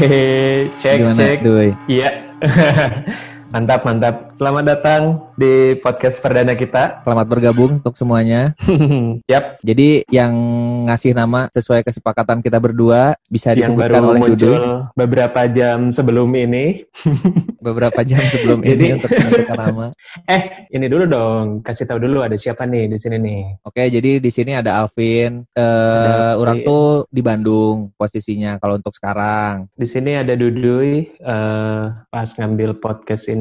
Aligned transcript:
Oke, 0.00 0.70
cek 0.80 0.96
Gimana, 0.96 1.14
cek. 1.14 1.38
Iya. 1.88 2.10
mantap 3.50 3.82
mantap. 3.82 4.30
Selamat 4.40 4.64
datang 4.64 5.02
di 5.36 5.76
podcast 5.82 6.16
perdana 6.22 6.56
kita. 6.56 7.04
Selamat 7.04 7.26
bergabung 7.28 7.76
untuk 7.76 7.92
semuanya. 7.92 8.56
Yap, 9.32 9.60
Jadi 9.60 10.06
yang 10.08 10.32
ngasih 10.88 11.12
nama 11.12 11.50
sesuai 11.52 11.84
kesepakatan 11.84 12.40
kita 12.40 12.56
berdua 12.56 13.18
bisa 13.28 13.52
yang 13.52 13.76
disebutkan 13.76 14.00
baru 14.00 14.10
oleh 14.16 14.20
muncul 14.22 14.56
Dudu 14.56 14.72
beberapa 14.96 15.44
jam 15.44 15.92
sebelum 15.92 16.30
ini. 16.32 16.86
beberapa 17.66 18.00
jam 18.00 18.22
sebelum 18.32 18.64
Jadi- 18.64 18.72
ini 18.72 18.86
untuk 18.96 19.10
menentukan 19.12 19.58
nama. 19.58 19.86
Eh, 20.26 20.66
ini 20.74 20.86
dulu 20.90 21.04
dong. 21.06 21.46
Kasih 21.62 21.86
tahu 21.86 22.02
dulu 22.02 22.22
ada 22.22 22.34
siapa 22.34 22.66
nih 22.66 22.90
di 22.90 22.98
sini 22.98 23.18
nih. 23.18 23.42
Oke, 23.62 23.86
jadi 23.86 24.18
di 24.18 24.30
sini 24.30 24.58
ada 24.58 24.82
Alvin. 24.82 25.46
Eh, 25.54 25.62
Ada 25.62 26.34
orang 26.34 26.62
Alvin. 26.62 26.66
tuh 26.66 26.86
di 27.10 27.22
Bandung 27.22 27.76
posisinya 27.94 28.58
kalau 28.58 28.74
untuk 28.78 28.90
sekarang. 28.94 29.70
Di 29.74 29.86
sini 29.86 30.18
ada 30.18 30.34
Duduy. 30.34 31.12
eh, 31.14 31.82
pas 32.10 32.26
ngambil 32.34 32.82
podcast 32.82 33.30
ini, 33.30 33.38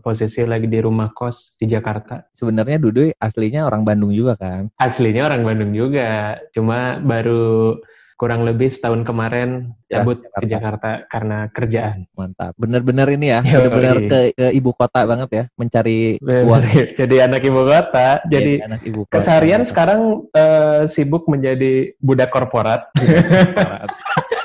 posisi 0.00 0.42
lagi 0.44 0.66
di 0.66 0.78
rumah 0.80 1.10
kos 1.12 1.56
di 1.60 1.66
Jakarta. 1.68 2.28
Sebenarnya 2.32 2.80
Dudu 2.80 3.10
aslinya 3.18 3.66
orang 3.66 3.82
Bandung 3.84 4.12
juga 4.12 4.36
kan? 4.36 4.68
Aslinya 4.76 5.26
orang 5.28 5.42
Bandung 5.46 5.72
juga, 5.72 6.38
cuma 6.52 7.00
baru 7.00 7.78
kurang 8.20 8.44
lebih 8.44 8.68
setahun 8.68 9.00
kemarin 9.08 9.72
Ya, 9.88 10.04
cabut 10.04 10.20
ke 10.22 10.44
Jakarta. 10.46 10.46
Jakarta 10.46 10.90
karena 11.08 11.38
kerjaan. 11.50 11.98
Mantap. 12.12 12.52
Bener-bener 12.60 13.08
ini 13.16 13.26
ya, 13.32 13.40
Yoi. 13.40 13.50
bener-bener 13.58 13.96
ke, 14.06 14.18
ke 14.36 14.46
ibu 14.54 14.70
kota 14.76 15.08
banget 15.08 15.30
ya, 15.32 15.44
mencari 15.56 16.20
uang. 16.20 16.62
Jadi 17.00 17.16
anak 17.18 17.42
ibu 17.42 17.60
kota, 17.64 18.20
jadi 18.28 18.30
Jadi 18.30 18.52
anak 18.60 18.80
ibu 18.86 19.00
kota. 19.08 19.18
keseharian 19.18 19.64
sekarang 19.64 20.30
eh, 20.36 20.84
sibuk 20.86 21.26
menjadi 21.26 21.96
budak 21.98 22.28
korporat, 22.30 22.92
budak 22.94 23.24
korporat 23.56 23.90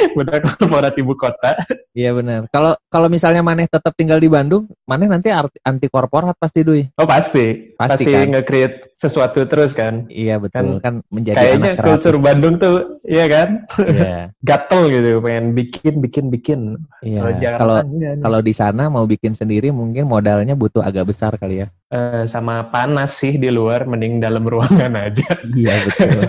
ibu 1.00 1.12
kota. 1.16 1.56
Iya 1.90 2.14
benar. 2.14 2.46
Kalau 2.48 2.76
kalau 2.86 3.08
misalnya 3.10 3.42
Maneh 3.42 3.66
tetap 3.66 3.92
tinggal 3.98 4.18
di 4.18 4.30
Bandung, 4.30 4.68
Maneh 4.86 5.10
nanti 5.10 5.28
anti 5.34 5.86
korporat 5.90 6.36
pasti 6.38 6.62
Dui. 6.62 6.86
Oh 6.96 7.06
pasti, 7.08 7.74
Pasti 7.74 8.06
pasti, 8.06 8.12
kan? 8.14 8.26
nge-create 8.30 8.76
sesuatu 8.94 9.42
terus 9.48 9.72
kan. 9.72 10.04
Iya 10.06 10.36
betul 10.36 10.76
kan, 10.78 11.00
menjadi 11.08 11.36
Kayaknya 11.40 11.70
anak 11.72 11.82
kultur 11.82 12.14
Bandung 12.20 12.54
tuh, 12.60 13.00
iya 13.08 13.24
kan, 13.26 13.48
Iya. 13.80 14.28
gatel 14.48 14.82
gitu, 14.92 15.10
pengen 15.24 15.46
bikin, 15.56 15.94
bikin, 16.04 16.24
bikin. 16.28 16.60
Iya. 17.00 17.20
Kalau 17.24 17.32
Jakarta 17.40 17.58
Kalau 17.64 17.76
enggak 17.80 18.12
nih. 18.14 18.22
kalau 18.22 18.40
di 18.44 18.52
sana 18.54 18.82
mau 18.92 19.04
bikin 19.08 19.32
sendiri 19.32 19.72
mungkin 19.72 20.04
modalnya 20.06 20.52
butuh 20.54 20.84
agak 20.84 21.08
besar 21.10 21.34
kali 21.40 21.64
ya. 21.64 21.68
Eh, 21.90 22.22
sama 22.30 22.70
panas 22.70 23.18
sih 23.18 23.34
di 23.34 23.50
luar, 23.50 23.82
mending 23.88 24.20
dalam 24.22 24.44
ruangan 24.46 24.94
aja. 25.10 25.26
Iya 25.50 25.74
betul. 25.88 26.20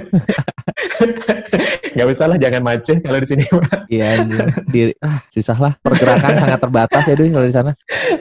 Nggak 1.91 2.07
usah 2.15 2.25
lah, 2.31 2.37
jangan 2.39 2.61
macet 2.63 2.97
kalau 3.03 3.19
di 3.19 3.27
sini. 3.27 3.43
Iya 3.91 4.23
di 4.71 4.95
ah 5.03 5.19
susah 5.27 5.57
lah 5.59 5.73
pergerakan 5.83 6.33
sangat 6.39 6.59
terbatas 6.63 7.03
ya 7.03 7.15
Dui 7.19 7.29
kalau 7.31 7.47
di 7.47 7.55
sana. 7.55 7.71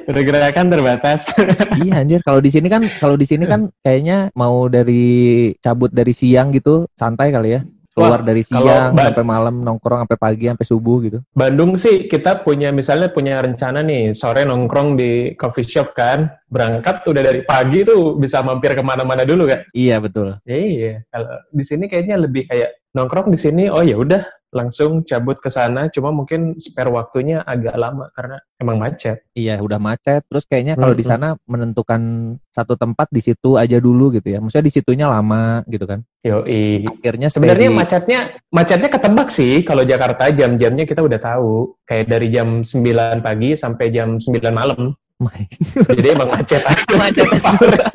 Pergerakan 0.07 0.67
terbatas. 0.67 1.21
iya 1.83 2.03
anjir 2.03 2.21
kalau 2.27 2.43
di 2.43 2.51
sini 2.51 2.67
kan 2.67 2.83
kalau 2.99 3.15
di 3.15 3.27
sini 3.27 3.47
kan 3.47 3.71
kayaknya 3.87 4.35
mau 4.35 4.67
dari 4.67 5.51
cabut 5.63 5.95
dari 5.95 6.11
siang 6.11 6.51
gitu 6.51 6.91
santai 6.99 7.31
kali 7.31 7.51
ya. 7.55 7.63
Keluar 7.91 8.23
Wah, 8.23 8.27
dari 8.31 8.47
siang 8.47 8.95
sampai 8.95 9.27
malam 9.27 9.67
nongkrong 9.67 10.07
sampai 10.07 10.15
pagi 10.15 10.47
sampai 10.47 10.63
subuh 10.63 11.03
gitu. 11.03 11.19
Bandung 11.35 11.75
sih 11.75 12.07
kita 12.07 12.47
punya 12.47 12.71
misalnya 12.71 13.11
punya 13.11 13.43
rencana 13.43 13.83
nih 13.83 14.15
sore 14.15 14.47
nongkrong 14.47 14.95
di 14.95 15.35
coffee 15.35 15.67
shop 15.67 15.91
kan 15.99 16.31
berangkat 16.47 17.03
udah 17.03 17.23
dari 17.23 17.43
pagi 17.43 17.83
tuh 17.83 18.15
bisa 18.15 18.47
mampir 18.47 18.79
ke 18.79 18.83
mana-mana 18.83 19.27
dulu 19.27 19.51
kan 19.51 19.67
Iya 19.75 19.99
betul. 19.99 20.39
iya 20.47 21.03
kalau 21.11 21.35
di 21.51 21.65
sini 21.67 21.91
kayaknya 21.91 22.23
lebih 22.23 22.47
kayak 22.47 22.80
nongkrong 22.95 23.31
di 23.31 23.39
sini 23.39 23.71
oh 23.71 23.83
ya 23.87 23.95
udah 23.95 24.23
langsung 24.51 25.07
cabut 25.07 25.39
ke 25.39 25.47
sana 25.47 25.87
cuma 25.95 26.11
mungkin 26.11 26.59
spare 26.59 26.91
waktunya 26.91 27.39
agak 27.47 27.79
lama 27.79 28.11
karena 28.19 28.43
emang 28.59 28.83
macet 28.83 29.23
Iya, 29.39 29.63
udah 29.63 29.79
macet. 29.79 30.27
Terus 30.27 30.43
kayaknya 30.43 30.75
kalau 30.75 30.91
di 30.91 31.07
Mm-mm. 31.07 31.15
sana 31.15 31.29
menentukan 31.47 32.35
satu 32.51 32.75
tempat 32.75 33.07
di 33.15 33.23
situ 33.23 33.55
aja 33.55 33.79
dulu 33.79 34.11
gitu 34.11 34.27
ya. 34.27 34.43
Maksudnya 34.43 34.67
di 34.67 34.75
situnya 34.75 35.07
lama 35.07 35.63
gitu 35.71 35.87
kan. 35.87 36.03
yoi 36.27 36.83
Akhirnya 36.83 37.31
Sebenarnya 37.31 37.71
macetnya 37.71 38.21
macetnya 38.51 38.91
ketebak 38.91 39.31
sih 39.31 39.63
kalau 39.63 39.87
Jakarta 39.87 40.35
jam-jamnya 40.35 40.83
kita 40.83 41.01
udah 41.01 41.23
tahu 41.23 41.79
kayak 41.87 42.11
dari 42.11 42.29
jam 42.35 42.67
9 42.67 43.23
pagi 43.23 43.55
sampai 43.55 43.87
jam 43.95 44.19
9 44.19 44.35
malam. 44.51 44.99
Jadi 45.97 46.09
emang 46.11 46.27
macet. 46.27 46.61
Macet. 46.91 47.29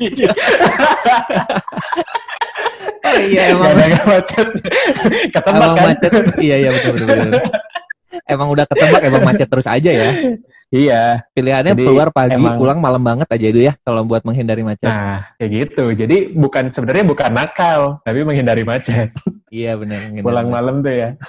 Iya. 0.00 0.32
Oh 3.06 3.16
iya 3.22 3.42
Gak 3.42 3.50
emang 3.54 3.70
ada 3.70 3.84
nggak 3.86 4.06
macet. 4.10 4.48
Ketebak 5.34 5.54
emang 5.54 5.74
kan? 5.74 5.84
macet. 5.86 6.12
Iya 6.42 6.56
iya 6.58 6.70
betul 6.74 6.92
betul. 6.98 7.06
betul. 7.06 7.42
emang 8.26 8.48
udah 8.50 8.64
ketebak 8.66 9.02
emang 9.06 9.22
macet 9.22 9.48
terus 9.48 9.66
aja 9.70 9.90
ya. 9.92 10.10
Iya. 10.66 11.02
Pilihannya 11.30 11.78
Jadi, 11.78 11.84
keluar 11.86 12.10
pagi, 12.10 12.34
emang- 12.34 12.58
pulang 12.58 12.78
malam 12.82 12.98
banget 12.98 13.30
aja 13.30 13.46
itu 13.46 13.60
ya 13.70 13.72
kalau 13.86 14.02
buat 14.02 14.26
menghindari 14.26 14.66
macet. 14.66 14.90
Nah, 14.90 15.22
kayak 15.38 15.50
gitu. 15.54 15.84
Jadi 15.94 16.34
bukan 16.34 16.74
sebenarnya 16.74 17.04
bukan 17.06 17.30
nakal, 17.30 18.02
tapi 18.02 18.26
menghindari 18.26 18.66
macet. 18.66 19.14
Iya 19.46 19.78
benar. 19.78 20.10
Pulang 20.26 20.50
macet. 20.50 20.56
malam 20.58 20.74
tuh 20.82 20.94
ya. 20.94 21.08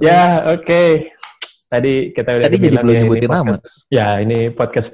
Ya, 0.00 0.48
oke. 0.48 1.12
Tadi 1.68 2.16
kita 2.16 2.40
udah 2.40 2.46
Tadi 2.48 2.56
jadi 2.56 2.76
belum 2.80 2.94
ya, 2.96 3.00
nyebutin 3.04 3.28
nama. 3.28 3.54
Ya, 3.92 4.08
ini 4.24 4.48
podcast 4.48 4.88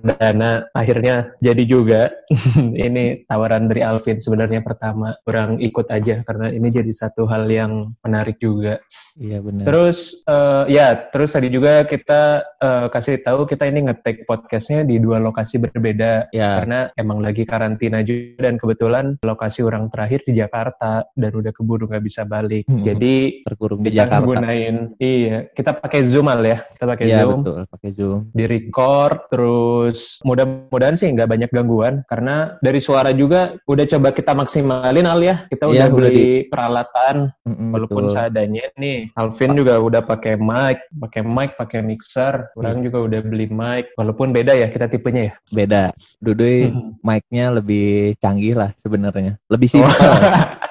perdana 0.00 0.66
akhirnya 0.72 1.34
jadi 1.38 1.62
juga. 1.64 2.02
ini 2.86 3.24
tawaran 3.24 3.66
dari 3.66 3.80
Alvin 3.80 4.20
sebenarnya 4.20 4.60
pertama. 4.60 5.16
Kurang 5.24 5.58
ikut 5.58 5.88
aja 5.88 6.20
karena 6.22 6.52
ini 6.52 6.68
jadi 6.68 6.92
satu 6.92 7.24
hal 7.24 7.48
yang 7.48 7.92
menarik 8.04 8.36
juga. 8.38 8.78
Iya 9.18 9.42
benar. 9.42 9.64
Terus 9.66 10.22
eh, 10.24 10.64
ya, 10.70 10.94
terus 11.10 11.32
tadi 11.32 11.48
juga 11.48 11.82
kita 11.82 12.22
eh, 12.56 12.86
kasih 12.88 13.20
tahu 13.20 13.44
kita 13.44 13.66
ini 13.66 13.88
ngetek 13.88 14.24
podcastnya 14.24 14.84
di 14.84 14.98
dua 14.98 15.18
lokasi 15.18 15.58
berbeda 15.58 16.30
Ya. 16.30 16.60
karena 16.60 16.80
emang 16.94 17.18
lagi 17.18 17.42
karantina 17.42 18.02
juga 18.02 18.46
dan 18.46 18.60
kebetulan 18.60 19.16
lokasi 19.20 19.64
orang 19.64 19.88
terakhir 19.88 20.22
di 20.22 20.36
Jakarta 20.36 21.08
dan 21.16 21.32
udah 21.32 21.50
keburu 21.50 21.88
nggak 21.88 22.04
bisa 22.04 22.22
balik. 22.22 22.68
Hmm. 22.68 22.84
Jadi 22.84 23.42
terkurung 23.42 23.80
di 23.80 23.90
Jakarta. 23.90 24.26
gunain 24.28 24.76
iya 25.00 25.48
kita 25.48 25.72
pakai 25.74 26.04
Zoom 26.06 26.28
al 26.28 26.42
ya 26.42 26.58
kita 26.68 26.84
pakai 26.84 27.04
Iya 27.06 27.18
Zoom 27.24 27.40
betul, 27.40 27.60
pakai 27.66 27.90
Zoom. 27.90 28.20
di 28.30 28.44
record 28.44 29.18
terus 29.28 29.87
mudah-mudahan 30.22 30.94
sih 30.94 31.08
nggak 31.08 31.28
banyak 31.28 31.50
gangguan 31.50 32.02
karena 32.06 32.58
dari 32.60 32.78
suara 32.78 33.10
juga 33.10 33.56
udah 33.64 33.84
coba 33.86 34.08
kita 34.10 34.32
maksimalin 34.32 35.04
al 35.04 35.20
ya 35.20 35.46
kita 35.46 35.64
Iya, 35.68 35.70
udah 35.70 35.88
beli 35.90 36.28
peralatan 36.46 37.16
Mm-mm, 37.44 37.70
walaupun 37.72 38.02
betul. 38.06 38.14
seadanya 38.14 38.64
nih 38.74 39.12
Alvin 39.14 39.52
juga 39.54 39.74
udah 39.78 40.02
pakai 40.02 40.34
mic 40.36 40.78
pakai 40.92 41.22
mic 41.22 41.50
pakai 41.54 41.80
mixer 41.80 42.34
Iya. 42.48 42.54
orang 42.56 42.76
juga 42.82 42.98
udah 43.02 43.20
beli 43.22 43.46
mic 43.48 43.84
walaupun 43.94 44.30
beda 44.30 44.52
ya 44.52 44.68
kita 44.68 44.86
tipenya 44.86 45.22
ya 45.30 45.34
beda. 45.48 45.82
Dudui 46.18 46.68
Mhm. 46.68 47.00
mic-nya 47.00 47.46
lebih 47.50 48.14
canggih 48.18 48.54
lah 48.54 48.70
sebenarnya. 48.76 49.36
Lebih 49.48 49.68
Oh. 49.78 49.86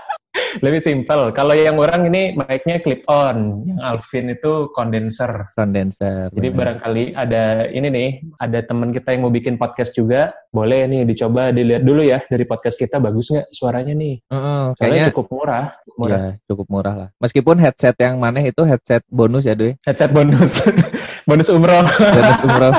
lebih 0.60 0.80
simpel 0.80 1.30
kalau 1.32 1.52
yang 1.52 1.78
orang 1.78 2.08
ini 2.08 2.34
mic-nya 2.34 2.80
clip 2.80 3.02
on 3.06 3.62
yang 3.64 3.80
Alvin 3.80 4.32
itu 4.32 4.70
condenser 4.72 5.50
Condenser. 5.54 6.30
Jadi 6.30 6.48
benar. 6.48 6.58
barangkali 6.80 7.04
ada 7.14 7.44
ini 7.68 7.88
nih, 7.88 8.10
ada 8.38 8.60
teman 8.62 8.90
kita 8.90 9.12
yang 9.12 9.24
mau 9.24 9.34
bikin 9.34 9.56
podcast 9.56 9.94
juga, 9.94 10.32
boleh 10.50 10.86
nih 10.86 11.02
dicoba 11.04 11.50
dilihat 11.50 11.82
dulu 11.82 12.02
ya 12.02 12.20
dari 12.26 12.44
podcast 12.44 12.76
kita 12.76 12.98
bagus 12.98 13.30
nggak 13.30 13.48
suaranya 13.50 13.94
nih? 13.94 14.16
Heeh, 14.28 14.64
Soalnya 14.74 14.76
kayaknya 14.78 15.04
cukup 15.12 15.28
murah, 15.30 15.66
murah. 15.96 16.18
ya 16.18 16.32
cukup 16.46 16.68
murah 16.68 16.94
lah. 16.96 17.10
Meskipun 17.18 17.56
headset 17.58 17.96
yang 17.98 18.18
maneh 18.18 18.50
itu 18.50 18.62
headset 18.64 19.02
bonus 19.08 19.44
ya, 19.46 19.54
Doi. 19.54 19.74
Headset 19.84 20.12
bonus, 20.12 20.62
bonus 21.30 21.48
umroh. 21.50 21.86
Bonus 21.88 22.40
umroh. 22.44 22.74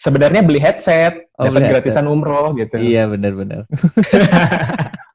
Sebenarnya 0.00 0.40
beli 0.40 0.60
headset, 0.60 1.28
Oh, 1.36 1.48
dapat 1.48 1.72
gratisan 1.72 2.04
umroh 2.04 2.52
gitu. 2.56 2.76
iya, 2.76 3.08
benar-benar. 3.08 3.64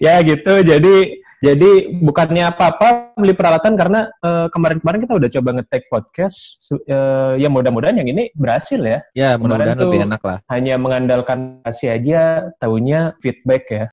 ya 0.00 0.20
gitu. 0.22 0.52
Jadi 0.66 1.21
jadi 1.42 1.90
bukannya 1.98 2.54
apa-apa 2.54 3.18
beli 3.18 3.34
peralatan 3.34 3.74
karena 3.74 4.06
eh, 4.22 4.46
kemarin-kemarin 4.54 5.00
kita 5.02 5.14
udah 5.18 5.30
coba 5.34 5.48
ngetek 5.58 5.82
podcast, 5.90 6.38
eh, 6.70 7.42
ya 7.42 7.50
mudah-mudahan 7.50 7.98
yang 7.98 8.06
ini 8.06 8.30
berhasil 8.38 8.78
ya. 8.78 9.02
Ya, 9.12 9.34
mudah-mudahan 9.34 9.74
lebih 9.82 10.06
enak 10.06 10.22
lah. 10.22 10.38
Hanya 10.46 10.78
mengandalkan 10.78 11.58
kasih 11.66 11.98
aja, 11.98 12.20
taunya 12.62 13.18
feedback 13.18 13.64
ya. 13.66 13.84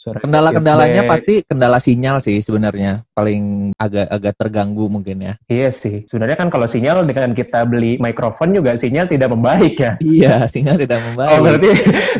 Suara 0.00 0.24
Kendala-kendalanya 0.24 1.04
pasti 1.04 1.44
kendala 1.44 1.76
sinyal 1.76 2.24
sih 2.24 2.40
sebenarnya. 2.40 3.04
Paling 3.12 3.76
agak-agak 3.76 4.34
terganggu 4.40 4.88
mungkin 4.88 5.20
ya. 5.20 5.34
Iya 5.52 5.68
sih. 5.68 6.08
Sebenarnya 6.08 6.40
kan 6.40 6.48
kalau 6.48 6.64
sinyal 6.64 7.04
dengan 7.04 7.36
kita 7.36 7.68
beli 7.68 8.00
mikrofon 8.00 8.56
juga 8.56 8.72
sinyal 8.80 9.12
tidak 9.12 9.28
membaik 9.28 9.76
ya. 9.76 9.92
Iya, 10.00 10.34
sinyal 10.48 10.80
tidak 10.80 11.04
membaik. 11.04 11.36
Oh 11.36 11.38
berarti 11.44 11.68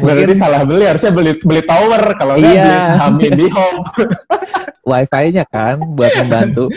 berarti 0.05 0.35
salah 0.37 0.63
beli 0.69 0.85
harusnya 0.85 1.13
beli 1.15 1.33
beli 1.41 1.63
tower 1.65 2.03
kalau 2.21 2.37
nggak 2.37 2.53
Iya. 2.53 2.65
beli 2.69 2.79
saham 2.85 3.15
IndiHome. 3.17 3.79
Wifi-nya 4.83 5.45
kan 5.49 5.77
buat 5.95 6.13
membantu. 6.17 6.69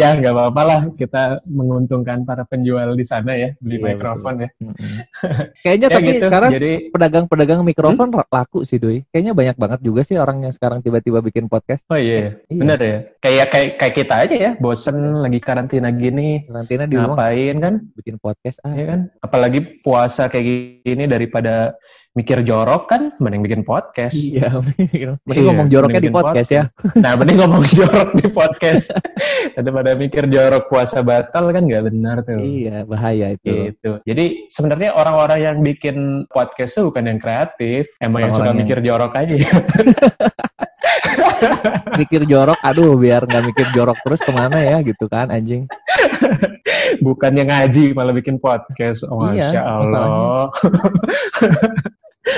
ya 0.00 0.16
nggak 0.16 0.32
apa-apa 0.32 0.62
lah 0.64 0.80
kita 0.96 1.44
menguntungkan 1.52 2.24
para 2.24 2.48
penjual 2.48 2.96
di 2.96 3.04
sana 3.04 3.36
ya 3.36 3.52
beli 3.60 3.76
Iya, 3.76 3.84
mikrofon 3.92 4.34
ya. 4.40 4.48
Mm-mm. 4.64 4.94
Kayaknya 5.64 5.88
Ya 5.88 5.92
tapi 5.92 6.08
gitu. 6.08 6.24
sekarang 6.24 6.50
Jadi 6.56 6.72
pedagang-pedagang 6.88 7.60
mikrofon 7.60 8.08
laku 8.32 8.64
sih 8.64 8.80
Doi. 8.80 9.04
Kayaknya 9.12 9.32
banyak 9.36 9.56
banget 9.60 9.80
juga 9.84 10.00
sih 10.08 10.16
orang 10.16 10.48
yang 10.48 10.52
sekarang 10.56 10.80
tiba-tiba 10.80 11.20
bikin 11.20 11.52
podcast. 11.52 11.84
oh 11.92 12.00
iya, 12.00 12.40
Iya. 12.48 12.58
bener 12.64 12.78
ya. 12.80 12.98
Kayak 13.20 13.46
kayak 13.52 13.70
kayak 13.76 13.94
kita 13.94 14.14
aja 14.24 14.36
ya, 14.36 14.50
bosen 14.56 14.96
lagi 15.20 15.38
karantina 15.44 15.92
gini, 15.92 16.48
Karantina 16.48 16.84
di 16.88 16.96
rumah 16.96 17.12
ngapain 17.12 17.56
kan? 17.60 17.74
bikin 17.92 18.16
podcast 18.16 18.56
ah. 18.64 18.72
Ya 18.72 18.86
kan? 18.88 19.00
Apalagi 19.20 19.84
puasa 19.84 20.32
kayak 20.32 20.80
gini 20.80 21.04
daripada 21.04 21.76
mikir 22.12 22.44
jorok 22.44 22.92
kan, 22.92 23.02
mending 23.16 23.40
bikin 23.40 23.62
podcast. 23.64 24.12
Iya, 24.12 24.52
mending 25.24 25.44
Iya, 25.44 25.48
ngomong 25.48 25.68
joroknya 25.72 26.00
di 26.00 26.08
mending 26.08 26.12
bikin 26.12 26.28
podcast 26.28 26.50
ya. 26.52 26.64
Nah, 27.00 27.12
mending 27.16 27.38
ngomong 27.40 27.64
jorok 27.78 28.08
di 28.12 28.26
podcast. 28.28 28.86
daripada 29.56 29.90
mikir 29.96 30.24
jorok 30.28 30.68
puasa 30.68 31.00
batal 31.00 31.50
kan 31.52 31.62
nggak 31.64 31.84
benar 31.88 32.16
tuh. 32.24 32.36
Iya, 32.36 32.84
bahaya 32.84 33.32
itu. 33.32 33.72
Gitu. 33.72 33.90
Jadi 34.04 34.24
sebenarnya 34.52 34.92
orang-orang 34.92 35.38
yang 35.40 35.56
bikin 35.64 35.96
podcast 36.28 36.76
tuh 36.76 36.92
bukan 36.92 37.08
yang 37.08 37.18
kreatif, 37.20 37.88
emang 38.00 38.28
yang 38.28 38.32
suka 38.36 38.52
yang- 38.52 38.60
mikir 38.60 38.78
jorok 38.84 39.12
aja. 39.16 39.34
Mikir 41.98 42.22
jorok, 42.24 42.56
aduh 42.62 42.94
biar 42.96 43.24
nggak 43.26 43.44
mikir 43.52 43.66
jorok 43.74 43.98
terus 44.04 44.20
ke 44.22 44.30
mana 44.32 44.60
ya 44.62 44.80
gitu 44.84 45.08
kan 45.08 45.28
anjing. 45.28 45.64
bukan 47.02 47.32
yang 47.34 47.48
ngaji 47.50 47.92
malah 47.96 48.14
bikin 48.14 48.36
podcast. 48.38 49.02
Oh, 49.08 49.26
Iya, 49.32 49.50
Masya 49.50 49.62
Allah. 49.64 50.42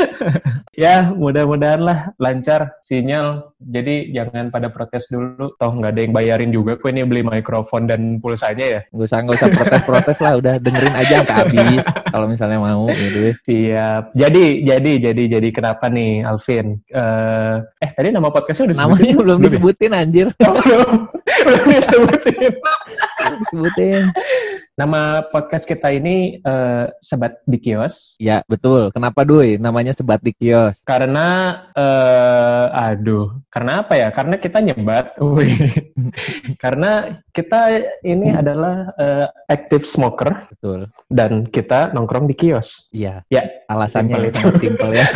ya, 0.84 1.10
mudah-mudahan 1.14 1.80
lah 1.82 1.98
lancar 2.18 2.74
sinyal. 2.84 3.56
Jadi 3.58 4.12
jangan 4.12 4.52
pada 4.52 4.68
protes 4.68 5.08
dulu. 5.08 5.56
Toh 5.56 5.72
nggak 5.72 5.92
ada 5.96 6.00
yang 6.04 6.12
bayarin 6.12 6.52
juga. 6.52 6.76
Kue 6.76 6.92
ini 6.92 7.02
beli 7.02 7.24
mikrofon 7.24 7.88
dan 7.88 8.20
pulsanya 8.20 8.66
ya. 8.78 8.80
Nggak 8.92 9.06
usah 9.08 9.18
nggak 9.24 9.36
usah 9.40 9.48
protes-protes 9.56 10.18
lah, 10.20 10.32
udah 10.36 10.54
dengerin 10.60 10.94
aja 10.94 11.14
sampai 11.24 11.34
habis 11.40 11.84
kalau 12.12 12.26
misalnya 12.28 12.58
mau 12.60 12.84
gitu. 12.92 13.32
Siap. 13.42 14.12
Jadi, 14.12 14.44
jadi, 14.62 14.92
jadi, 15.00 15.22
jadi 15.40 15.48
kenapa 15.50 15.88
nih, 15.88 16.22
Alvin? 16.22 16.78
Eh, 16.86 17.56
eh 17.80 17.90
tadi 17.96 18.08
nama 18.12 18.28
podcastnya 18.28 18.70
udah 18.70 18.76
Namanya 18.84 19.00
disebutin 19.00 19.18
belum 19.24 19.36
ya? 19.36 19.44
disebutin 19.48 19.90
anjir, 19.96 20.26
Oh, 20.44 20.54
belum, 20.60 20.92
belum 21.44 21.64
disebutin. 21.72 22.52
disebutin. 23.40 24.02
Nama 24.74 25.22
podcast 25.30 25.70
kita 25.70 25.94
ini 25.94 26.42
eh, 26.42 26.84
Sebat 26.98 27.38
di 27.46 27.62
Kios. 27.62 28.18
Ya 28.18 28.42
betul. 28.50 28.90
Kenapa 28.90 29.22
Doi? 29.22 29.54
Namanya 29.54 29.94
sebat 29.94 30.18
di 30.18 30.34
kios. 30.34 30.82
Karena, 30.82 31.54
eh, 31.78 32.66
aduh, 32.74 33.38
karena 33.46 33.86
apa 33.86 33.94
ya? 33.94 34.08
Karena 34.10 34.34
kita 34.42 34.58
nyebat. 34.58 35.14
Karena 36.62 37.22
kita 37.30 37.60
ini 38.02 38.34
adalah 38.34 38.90
eh, 38.98 39.26
active 39.46 39.86
smoker 39.86 40.50
Betul. 40.50 40.90
dan 41.06 41.46
kita 41.46 41.94
nongkrong 41.94 42.26
di 42.26 42.34
kios. 42.34 42.90
Iya. 42.90 43.22
Ya, 43.30 43.46
Alasannya 43.70 44.18
simpel 44.18 44.28
itu. 44.28 44.36
sangat 44.42 44.54
simpel 44.58 44.90
ya. 44.90 45.06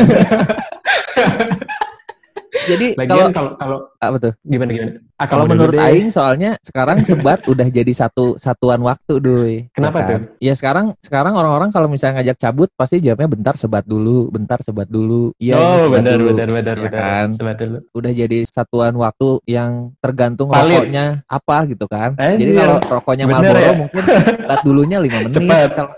Jadi 2.69 2.87
Lagian 3.00 3.32
kalau 3.32 3.52
kalau 3.56 3.78
apa 3.99 4.17
tuh? 4.17 4.33
gimana 4.43 4.71
gimana? 4.71 4.93
Ah, 5.19 5.27
Kalau 5.27 5.43
menurut 5.45 5.75
deh. 5.75 5.83
Aing 5.83 6.06
soalnya 6.09 6.55
sekarang 6.62 7.03
sebat 7.03 7.43
udah 7.50 7.67
jadi 7.67 7.91
satu 7.91 8.39
satuan 8.39 8.79
waktu 8.81 9.19
doi. 9.19 9.55
Kenapa 9.75 9.99
Ya 9.99 10.06
kan? 10.06 10.21
Ya 10.39 10.53
sekarang 10.55 10.87
sekarang 11.03 11.35
orang-orang 11.35 11.69
kalau 11.69 11.91
misalnya 11.91 12.23
ngajak 12.23 12.39
cabut 12.39 12.71
pasti 12.73 13.03
jawabnya 13.03 13.27
bentar 13.27 13.59
sebat 13.59 13.83
dulu, 13.83 14.31
bentar 14.31 14.62
sebat 14.62 14.87
dulu. 14.87 15.35
Iya 15.37 15.59
ini 15.59 15.67
oh, 15.67 15.79
sebat 15.83 15.99
benar, 15.99 16.15
dulu. 16.15 16.29
benar, 16.31 16.49
benar, 16.49 16.77
Ya 16.79 16.85
benar. 16.87 17.00
kan? 17.03 17.27
Sebat 17.35 17.56
dulu. 17.59 17.79
Udah 17.93 18.12
jadi 18.15 18.39
satuan 18.47 18.95
waktu 18.95 19.29
yang 19.45 19.71
tergantung 19.99 20.49
Valid. 20.49 20.87
rokoknya 20.87 21.05
apa 21.27 21.56
gitu 21.67 21.85
kan. 21.85 22.11
Jadi 22.15 22.39
Anjir. 22.39 22.55
kalau 22.55 22.79
rokoknya 22.89 23.25
Marlboro 23.27 23.59
ya? 23.59 23.73
mungkin 23.75 24.03
sebat 24.39 24.61
dulunya 24.62 24.99
5 25.03 25.11
menit. 25.27 25.35
Cepat. 25.35 25.69
Kalau 25.75 25.93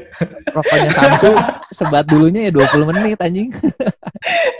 rokoknya 0.56 0.90
Samsung 0.90 1.36
sebat 1.68 2.04
dulunya 2.08 2.48
ya 2.48 2.52
20 2.56 2.88
menit 2.88 3.20
anjing. 3.20 3.52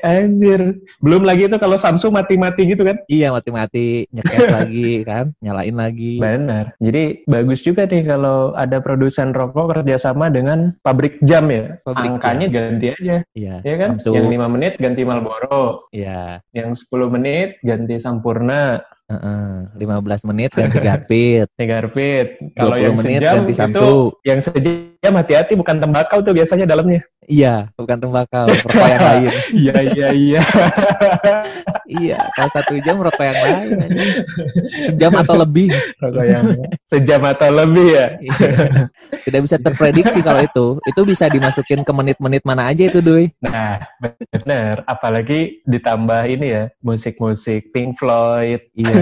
Anjir. 0.03 0.61
Belum 0.99 1.23
lagi 1.23 1.47
itu 1.47 1.56
kalau 1.56 1.77
Samsung 1.77 2.12
mati-mati 2.12 2.69
gitu 2.69 2.81
kan. 2.82 2.96
iya 3.06 3.29
mati-mati 3.29 4.05
nyekes 4.08 4.46
lagi 4.58 5.02
kan, 5.02 5.32
nyalain 5.38 5.75
lagi. 5.75 6.19
Benar. 6.19 6.75
Jadi 6.79 7.23
bagus 7.25 7.61
juga 7.61 7.84
nih 7.84 8.05
kalau 8.05 8.52
ada 8.52 8.79
produsen 8.79 9.31
rokok 9.31 9.73
kerjasama 9.73 10.29
dengan 10.29 10.75
pabrik 10.81 11.17
jam 11.23 11.46
ya. 11.49 11.79
Pabrik 11.82 12.11
Angkanya 12.12 12.46
ganti 12.46 12.87
aja, 12.90 13.17
Iya. 13.32 13.56
ya 13.62 13.75
kan? 13.76 13.90
Samsung. 13.96 14.14
Yang 14.14 14.26
5 14.34 14.46
menit 14.50 14.73
ganti 14.76 15.02
Marlboro, 15.02 15.87
Iya. 15.90 16.43
yang 16.50 16.73
10 16.73 17.08
menit 17.08 17.58
ganti 17.61 17.96
Sampurna, 17.96 18.82
Heeh, 19.12 19.69
15 19.76 20.25
menit 20.25 20.56
ganti 20.56 20.79
Garpit. 20.81 21.44
Negarpit. 21.61 22.40
Kalau 22.56 22.81
20 22.81 22.81
yang 22.81 22.94
menit 22.96 23.19
sejam 23.20 23.34
ganti 23.37 23.52
itu 23.52 23.58
Samsu. 23.61 23.90
yang 24.25 24.40
sejam 24.40 25.12
hati-hati 25.12 25.52
bukan 25.52 25.76
tembakau 25.76 26.25
tuh 26.25 26.32
biasanya 26.32 26.64
dalamnya. 26.64 27.05
Iya, 27.29 27.69
bukan 27.76 27.99
tembakau, 28.00 28.49
rokok 28.49 28.73
yang 28.88 29.05
lain. 29.12 29.31
Iya 29.52 29.76
iya 29.93 30.08
iya. 30.17 30.43
Iya, 32.00 32.21
kalau 32.33 32.50
satu 32.53 32.73
jam 32.81 32.97
rokok 33.00 33.25
yang 33.25 33.39
lain. 33.43 33.69
Sejam 34.89 35.12
atau 35.19 35.35
lebih. 35.41 35.69
rokok 36.00 36.25
yang 36.25 36.44
sejam 36.93 37.23
atau 37.27 37.50
lebih 37.53 37.87
ya. 37.93 38.06
Iya. 38.21 38.33
Tidak 39.27 39.41
bisa 39.43 39.56
terprediksi 39.59 40.19
kalau 40.25 40.41
itu. 40.41 40.67
Itu 40.89 41.00
bisa 41.05 41.29
dimasukin 41.29 41.83
ke 41.83 41.93
menit-menit 41.93 42.43
mana 42.47 42.71
aja 42.71 42.89
itu, 42.89 43.05
Doi. 43.05 43.29
Nah, 43.43 43.83
bener. 44.00 44.87
Apalagi 44.87 45.61
ditambah 45.69 46.23
ini 46.29 46.47
ya, 46.53 46.65
musik-musik 46.81 47.75
Pink 47.75 48.00
Floyd. 48.00 48.62
Iya. 48.79 48.94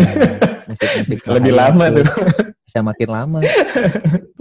Musik-musik 0.67 1.27
lebih 1.29 1.53
lama 1.55 1.85
itu. 1.91 2.03
tuh. 2.03 2.17
Bisa 2.67 2.79
makin 2.81 3.09
lama. 3.11 3.39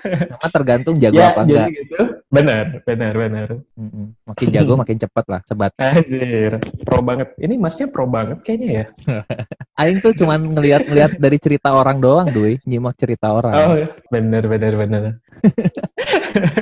Sama 0.00 0.48
tergantung 0.48 0.96
jago 0.96 1.20
ya, 1.20 1.32
apa 1.32 1.42
enggak. 1.44 1.68
gitu. 1.74 2.02
Benar, 2.30 2.64
benar, 2.86 3.12
benar. 3.12 3.48
Mm-mm. 3.74 4.06
Makin 4.22 4.48
jago 4.54 4.72
makin 4.78 4.98
cepat 5.02 5.24
lah, 5.26 5.40
sebat. 5.44 5.72
Anjir, 5.76 6.62
pro 6.86 7.02
banget. 7.02 7.34
Ini 7.36 7.54
masnya 7.58 7.86
pro 7.90 8.06
banget 8.06 8.38
kayaknya 8.46 8.68
ya. 8.70 8.84
Aing 9.80 9.98
tuh 9.98 10.14
cuman 10.14 10.38
ngelihat-ngelihat 10.54 11.18
dari 11.18 11.38
cerita 11.42 11.74
orang 11.74 11.98
doang, 11.98 12.28
Doi. 12.30 12.62
Nyimak 12.64 12.94
cerita 12.96 13.34
orang. 13.34 13.54
Oh, 13.56 13.74
benar, 14.12 14.44
benar, 14.46 14.72
benar. 14.78 15.02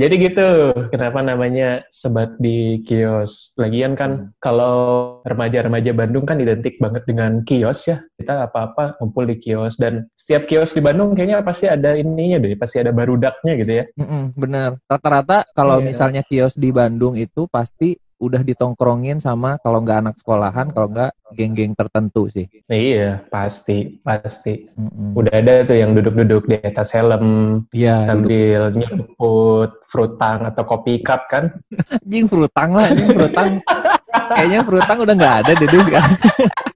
Jadi 0.00 0.14
gitu, 0.16 0.72
kenapa 0.88 1.20
namanya 1.20 1.84
sebat 1.92 2.32
di 2.40 2.80
kios. 2.88 3.52
Lagian 3.60 3.92
kan 3.92 4.32
kalau 4.40 5.20
remaja-remaja 5.28 5.92
Bandung 5.92 6.24
kan 6.24 6.40
identik 6.40 6.80
banget 6.80 7.04
dengan 7.04 7.44
kios 7.44 7.84
ya. 7.84 8.00
Kita 8.16 8.48
apa-apa 8.48 8.96
ngumpul 8.96 9.28
di 9.28 9.36
kios 9.36 9.76
dan 9.76 10.08
setiap 10.16 10.48
kios 10.48 10.72
di 10.72 10.80
Bandung 10.80 11.12
kayaknya 11.12 11.44
pasti 11.44 11.68
ada 11.68 12.00
ininya 12.00 12.40
deh, 12.40 12.56
pasti 12.56 12.80
ada 12.80 12.96
barudaknya 12.96 13.52
gitu 13.60 13.72
ya. 13.76 13.84
Mm-mm, 14.00 14.32
bener. 14.40 14.80
Rata-rata 14.88 15.44
kalau 15.52 15.84
Iya. 15.84 15.92
misalnya 15.92 16.22
kios 16.24 16.56
di 16.56 16.72
Bandung 16.72 17.20
itu 17.20 17.44
pasti 17.52 18.00
udah 18.20 18.44
ditongkrongin 18.44 19.16
sama 19.16 19.56
kalau 19.64 19.80
nggak 19.80 20.04
anak 20.04 20.14
sekolahan, 20.20 20.68
kalau 20.68 20.92
nggak 20.92 21.10
geng-geng 21.32 21.72
tertentu 21.72 22.28
sih. 22.28 22.46
Iya, 22.68 23.24
pasti, 23.32 23.96
pasti. 24.04 24.68
Mm-mm. 24.76 25.16
Udah 25.16 25.40
ada 25.40 25.64
tuh 25.64 25.80
yang 25.80 25.96
duduk-duduk 25.96 26.44
di 26.44 26.60
atas 26.60 26.92
helm 26.92 27.24
Iya, 27.72 28.04
sambil 28.04 28.76
nyemput 28.76 29.80
frutang 29.88 30.44
atau 30.44 30.62
kopi 30.68 31.00
cup 31.00 31.26
kan. 31.32 31.48
anjing 32.04 32.28
frutang 32.28 32.76
lah, 32.76 32.92
anjing 32.92 33.10
frutang. 33.16 33.48
Kayaknya 34.36 34.60
frutang 34.68 34.98
udah 35.00 35.14
nggak 35.16 35.36
ada 35.42 35.52
deh 35.56 35.82
sekarang. 35.82 36.14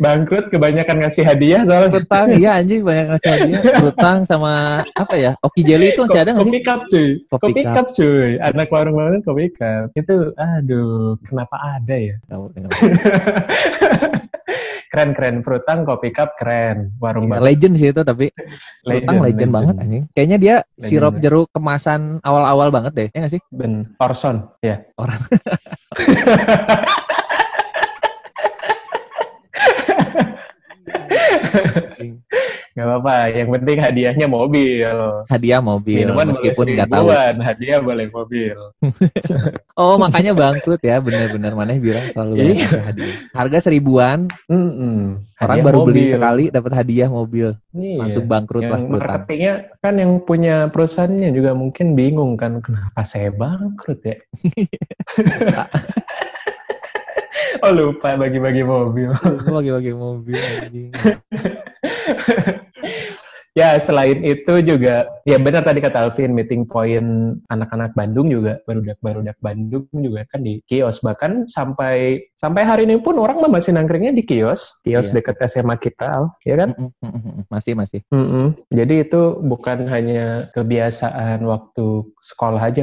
Bangkrut 0.00 0.48
kebanyakan 0.48 0.96
ngasih 1.04 1.22
hadiah 1.28 1.60
soalnya. 1.68 1.92
Frutang, 1.92 2.26
iya 2.32 2.50
anjing 2.56 2.80
banyak 2.80 3.06
ngasih 3.12 3.30
hadiah. 3.36 3.60
Frutang 3.84 4.18
sama 4.24 4.80
apa 4.96 5.14
ya? 5.14 5.32
Oki 5.44 5.60
jelly 5.60 5.92
itu 5.92 6.08
masih 6.08 6.20
ada 6.24 6.30
nggak 6.32 6.46
sih? 6.48 6.50
Kopi 6.50 6.60
cup 6.64 6.80
cuy. 6.88 7.08
Kopi 7.28 7.44
Kopi 7.44 7.60
cup. 7.60 7.74
cup 7.76 7.86
cuy. 7.92 8.30
Anak 8.40 8.68
warung-warung 8.72 9.20
kopi 9.20 9.52
cup. 9.52 9.92
Itu 9.92 10.32
aduh, 10.40 11.20
kenapa 11.28 11.56
ada 11.76 11.96
ya? 12.00 12.16
Keren 14.90 15.14
keren 15.14 15.36
frutang 15.46 15.86
kopi 15.86 16.10
cup 16.10 16.34
keren. 16.34 16.96
Warung 16.98 17.30
banget. 17.30 17.44
legend 17.46 17.74
sih 17.78 17.94
itu 17.94 18.02
tapi 18.02 18.32
frutang 18.82 19.22
legend, 19.22 19.52
banget 19.52 19.74
anjing. 19.78 20.04
Kayaknya 20.16 20.38
dia 20.40 20.56
Legend 20.80 20.88
sirup 20.88 21.14
jeruk 21.22 21.48
kemasan 21.52 22.18
awal-awal 22.26 22.72
banget 22.74 22.92
deh, 22.96 23.08
ya 23.12 23.22
nggak 23.22 23.32
sih? 23.36 23.42
Ben 23.52 23.86
Orson 24.02 24.48
ya. 24.64 24.82
Orang. 24.98 25.20
Gak 32.70 32.86
apa-apa. 32.86 33.14
Yang 33.28 33.48
penting 33.50 33.78
hadiahnya 33.78 34.26
mobil. 34.26 34.88
Hadiah 35.26 35.58
mobil, 35.60 36.00
Minuman 36.00 36.30
meskipun 36.30 36.66
nggak 36.70 36.88
tahu. 36.88 37.06
hadiah 37.40 37.78
boleh 37.78 38.06
mobil. 38.08 38.56
Oh 39.80 39.96
makanya 39.96 40.36
bangkrut 40.36 40.76
ya, 40.84 41.00
bener-bener 41.00 41.56
mana 41.56 41.72
bilang 41.72 42.12
kalau 42.12 42.36
banyak 42.36 42.52
ngasih 42.60 42.84
hadiah. 42.84 43.16
Harga 43.32 43.58
seribuan, 43.64 44.28
Mm-mm. 44.44 45.24
orang 45.40 45.56
Hadiah 45.56 45.64
baru 45.64 45.78
beli 45.88 46.04
mobil. 46.04 46.12
sekali 46.12 46.44
dapat 46.52 46.72
hadiah 46.76 47.08
mobil, 47.08 47.56
Iya. 47.72 47.96
langsung 47.96 48.28
bangkrut 48.28 48.60
yang 48.60 48.76
lah 48.76 48.80
marketingnya 48.92 49.54
kan 49.80 49.96
yang 49.96 50.20
punya 50.20 50.68
perusahaannya 50.68 51.32
juga 51.32 51.56
mungkin 51.56 51.96
bingung 51.96 52.36
kan 52.36 52.60
kenapa 52.60 53.00
saya 53.02 53.32
bangkrut 53.32 54.04
ya 54.04 54.20
oh 57.64 57.72
lupa 57.72 58.18
bagi-bagi 58.18 58.62
mobil. 58.66 59.10
Bagi-bagi 59.46 59.92
mobil. 59.94 60.40
Ya, 63.58 63.82
selain 63.82 64.22
itu 64.22 64.62
juga, 64.62 65.10
ya 65.24 65.36
benar 65.36 65.62
tadi 65.64 65.80
kata 65.80 66.08
Alvin, 66.08 66.32
meeting 66.32 66.64
point 66.64 67.38
anak-anak 67.48 67.92
Bandung 67.92 68.28
juga, 68.28 68.60
barudak-barudak 68.64 69.36
Bandung 69.40 69.84
juga 69.92 70.24
kan 70.28 70.40
di 70.40 70.60
kios. 70.64 71.00
Bahkan 71.00 71.48
sampai 71.48 72.24
sampai 72.36 72.62
hari 72.64 72.84
ini 72.88 73.00
pun 73.00 73.16
orang 73.16 73.40
mah 73.40 73.52
masih 73.52 73.74
nangkringnya 73.74 74.12
di 74.12 74.24
kios, 74.24 74.80
kios 74.82 75.08
Iya. 75.10 75.20
deket 75.20 75.36
SMA 75.46 75.76
kita, 75.76 76.06
Al. 76.08 76.24
ya 76.44 76.56
kan? 76.56 76.70
Mm, 76.76 76.90
mm, 77.00 77.10
mm, 77.10 77.20
mm. 77.20 77.42
Masih 77.50 77.72
masih. 77.74 78.00
Jadi 78.70 78.94
itu 79.02 79.20
bukan 79.42 79.84
hanya 79.88 80.48
kebiasaan 80.54 81.42
waktu 81.44 81.86
sekolah 82.22 82.60
aja. 82.60 82.82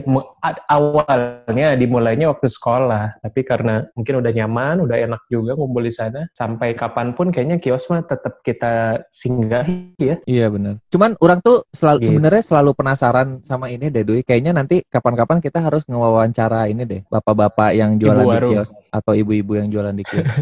Awalnya 0.67 1.77
dimulainya 1.79 2.27
waktu 2.31 2.49
sekolah, 2.49 3.23
tapi 3.23 3.41
karena 3.43 3.87
mungkin 3.95 4.19
udah 4.19 4.31
nyaman, 4.33 4.83
udah 4.83 4.97
enak 4.97 5.21
juga 5.27 5.55
ngumpul 5.55 5.83
di 5.85 5.93
sana. 5.93 6.27
Sampai 6.35 6.75
kapan 6.75 7.15
pun 7.15 7.31
kayaknya 7.31 7.57
kios 7.57 7.87
mah 7.87 8.03
tetap 8.03 8.43
kita 8.43 9.05
singgahi 9.09 9.95
ya. 9.97 10.15
Iya 10.27 10.51
benar. 10.51 10.79
Cuman 10.91 11.15
orang 11.23 11.39
tuh 11.41 11.63
selalu 11.71 11.97
Gitu. 11.97 12.07
sebenarnya 12.13 12.36
selalu 12.39 12.71
penasaran 12.71 13.39
sama 13.41 13.67
ini 13.67 13.87
deh 13.87 14.01
Dwi. 14.01 14.21
Kayaknya 14.21 14.51
nanti 14.53 14.81
kapan-kapan 14.83 15.37
kita 15.37 15.59
harus 15.59 15.83
ngewawancara 15.83 16.67
ini 16.67 16.83
deh, 16.83 17.01
bapak-bapak 17.07 17.71
yang 17.71 17.95
jualan 17.95 18.17
Ibu 18.17 18.23
di 18.23 18.31
warung. 18.31 18.51
kios 18.53 18.69
atau 18.89 19.13
ibu-ibu 19.13 19.53
yang 19.55 19.67
jualan 19.67 19.91
di 19.91 20.03
kios. 20.03 20.25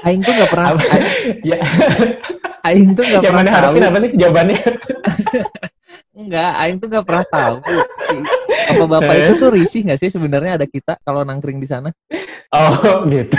Aing 0.00 0.24
tuh 0.24 0.32
nggak 0.32 0.48
pernah, 0.48 0.66
Apa? 0.72 0.80
Aing, 0.80 1.06
Ya, 1.44 1.58
Aing 2.62 2.90
tuh 2.92 3.04
nggak 3.04 3.20
yang 3.20 3.24
pernah 3.26 3.36
mana 3.36 3.50
tahu. 3.50 3.58
harapin 3.60 3.82
apa 3.84 3.98
nih 3.98 4.10
jawabannya? 4.16 4.58
Enggak, 6.20 6.50
Aing 6.56 6.76
tuh 6.76 6.88
nggak 6.88 7.04
pernah 7.04 7.24
tahu. 7.28 7.54
Apa 8.70 8.84
bapak 8.86 9.14
itu 9.14 9.32
tuh 9.38 9.50
risih 9.50 9.80
nggak 9.86 10.00
sih 10.00 10.10
sebenarnya 10.10 10.60
ada 10.60 10.66
kita 10.66 10.98
kalau 11.02 11.26
nangkring 11.26 11.58
di 11.58 11.68
sana? 11.68 11.90
Oh 12.50 13.06
gitu. 13.06 13.38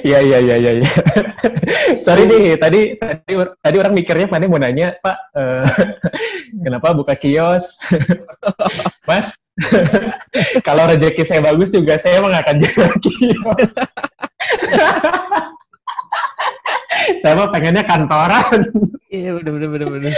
Ya 0.00 0.24
ya 0.24 0.40
ya 0.40 0.56
ya. 0.56 0.72
ya. 0.80 0.90
Sorry 2.06 2.24
nih, 2.24 2.56
tadi 2.56 2.96
tadi 2.96 3.32
tadi 3.36 3.76
orang 3.76 3.92
mikirnya 3.92 4.26
mana 4.32 4.48
mau 4.48 4.56
nanya, 4.56 4.96
Pak, 4.96 5.16
eh, 5.36 5.64
kenapa 6.64 6.96
buka 6.96 7.12
kios? 7.20 7.76
Mas, 9.08 9.36
kalau 10.66 10.88
rezeki 10.88 11.22
saya 11.28 11.44
bagus 11.44 11.68
juga 11.68 12.00
saya 12.00 12.24
emang 12.24 12.32
akan 12.32 12.56
jaga 12.64 12.88
kios. 13.04 13.72
saya 17.20 17.32
mah 17.36 17.48
pengennya 17.52 17.84
kantoran. 17.84 18.60
Iya 19.10 19.36
bener 19.36 19.52
bener 19.52 19.68
bener 19.68 19.88
bener. 19.90 20.12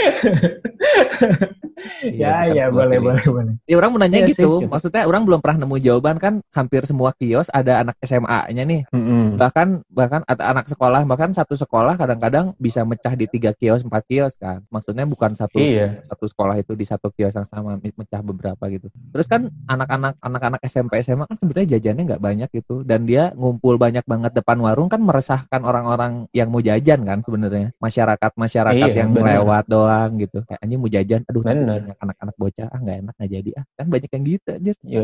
Ya 2.03 2.47
Iya, 2.47 2.55
ya 2.55 2.65
bukan 2.69 2.77
boleh 2.89 2.99
boleh 3.01 3.25
boleh. 3.27 3.55
Ya 3.65 3.75
orang 3.77 3.91
mau 3.91 4.01
nanya 4.01 4.19
Iya 4.19 4.27
sih, 4.29 4.35
gitu, 4.35 4.51
gitu. 4.61 4.71
maksudnya 4.71 5.03
orang 5.05 5.23
belum 5.23 5.41
pernah 5.41 5.59
nemu 5.63 5.77
jawaban 5.79 6.17
kan 6.17 6.35
hampir 6.51 6.83
semua 6.85 7.11
kios 7.13 7.49
ada 7.49 7.81
anak 7.81 7.97
SMA-nya 8.01 8.65
nih. 8.65 8.81
Mm-mm. 8.91 9.37
Bahkan 9.37 9.69
bahkan 9.89 10.21
atau 10.25 10.45
anak 10.45 10.67
sekolah 10.67 11.03
bahkan 11.05 11.31
satu 11.31 11.55
sekolah 11.55 11.95
kadang-kadang 11.95 12.53
bisa 12.57 12.83
mecah 12.83 13.13
di 13.13 13.27
tiga 13.27 13.53
kios, 13.53 13.83
empat 13.83 14.03
kios 14.05 14.35
kan. 14.37 14.63
Maksudnya 14.69 15.05
bukan 15.05 15.33
satu 15.33 15.57
Iya. 15.57 16.03
satu 16.05 16.25
sekolah 16.27 16.59
itu 16.59 16.73
di 16.75 16.85
satu 16.85 17.09
kios 17.11 17.33
yang 17.33 17.47
sama 17.47 17.77
me- 17.77 17.95
mecah 17.95 18.21
beberapa 18.21 18.65
gitu. 18.67 18.87
Terus 19.11 19.27
kan 19.27 19.47
anak-anak 19.67 20.19
anak-anak 20.19 20.61
SMP 20.63 21.01
SMA 21.01 21.25
kan 21.25 21.37
sebenarnya 21.37 21.77
jajannya 21.77 22.03
nggak 22.09 22.23
banyak 22.23 22.49
gitu 22.53 22.83
dan 22.83 23.05
dia 23.05 23.31
ngumpul 23.33 23.77
banyak 23.77 24.05
banget 24.05 24.33
depan 24.33 24.59
warung 24.59 24.87
kan 24.87 24.99
meresahkan 24.99 25.63
orang-orang 25.63 26.27
yang 26.31 26.49
mau 26.49 26.59
jajan 26.59 27.03
kan 27.03 27.23
sebenarnya. 27.23 27.71
Masyarakat 27.79 28.31
masyarakat 28.35 28.89
Iya, 28.91 28.99
yang 28.99 29.11
bener. 29.11 29.39
lewat 29.39 29.65
doang 29.67 30.11
gitu. 30.19 30.43
Kayak 30.45 30.61
anjing 30.61 30.79
mau 30.79 30.91
jajan, 30.91 31.21
aduh 31.25 31.43
Bener. 31.43 31.72
Banyak 31.73 31.97
anak-anak 31.97 32.37
bocah 32.37 32.67
ah 32.69 32.79
nggak 32.83 32.97
enak 33.07 33.15
nggak 33.17 33.31
jadi 33.33 33.51
ah. 33.57 33.65
Kan 33.79 33.87
banyak 33.89 34.11
yang 34.13 34.25
gitu 34.29 34.51
anjir. 34.53 34.77
Ya, 34.85 35.03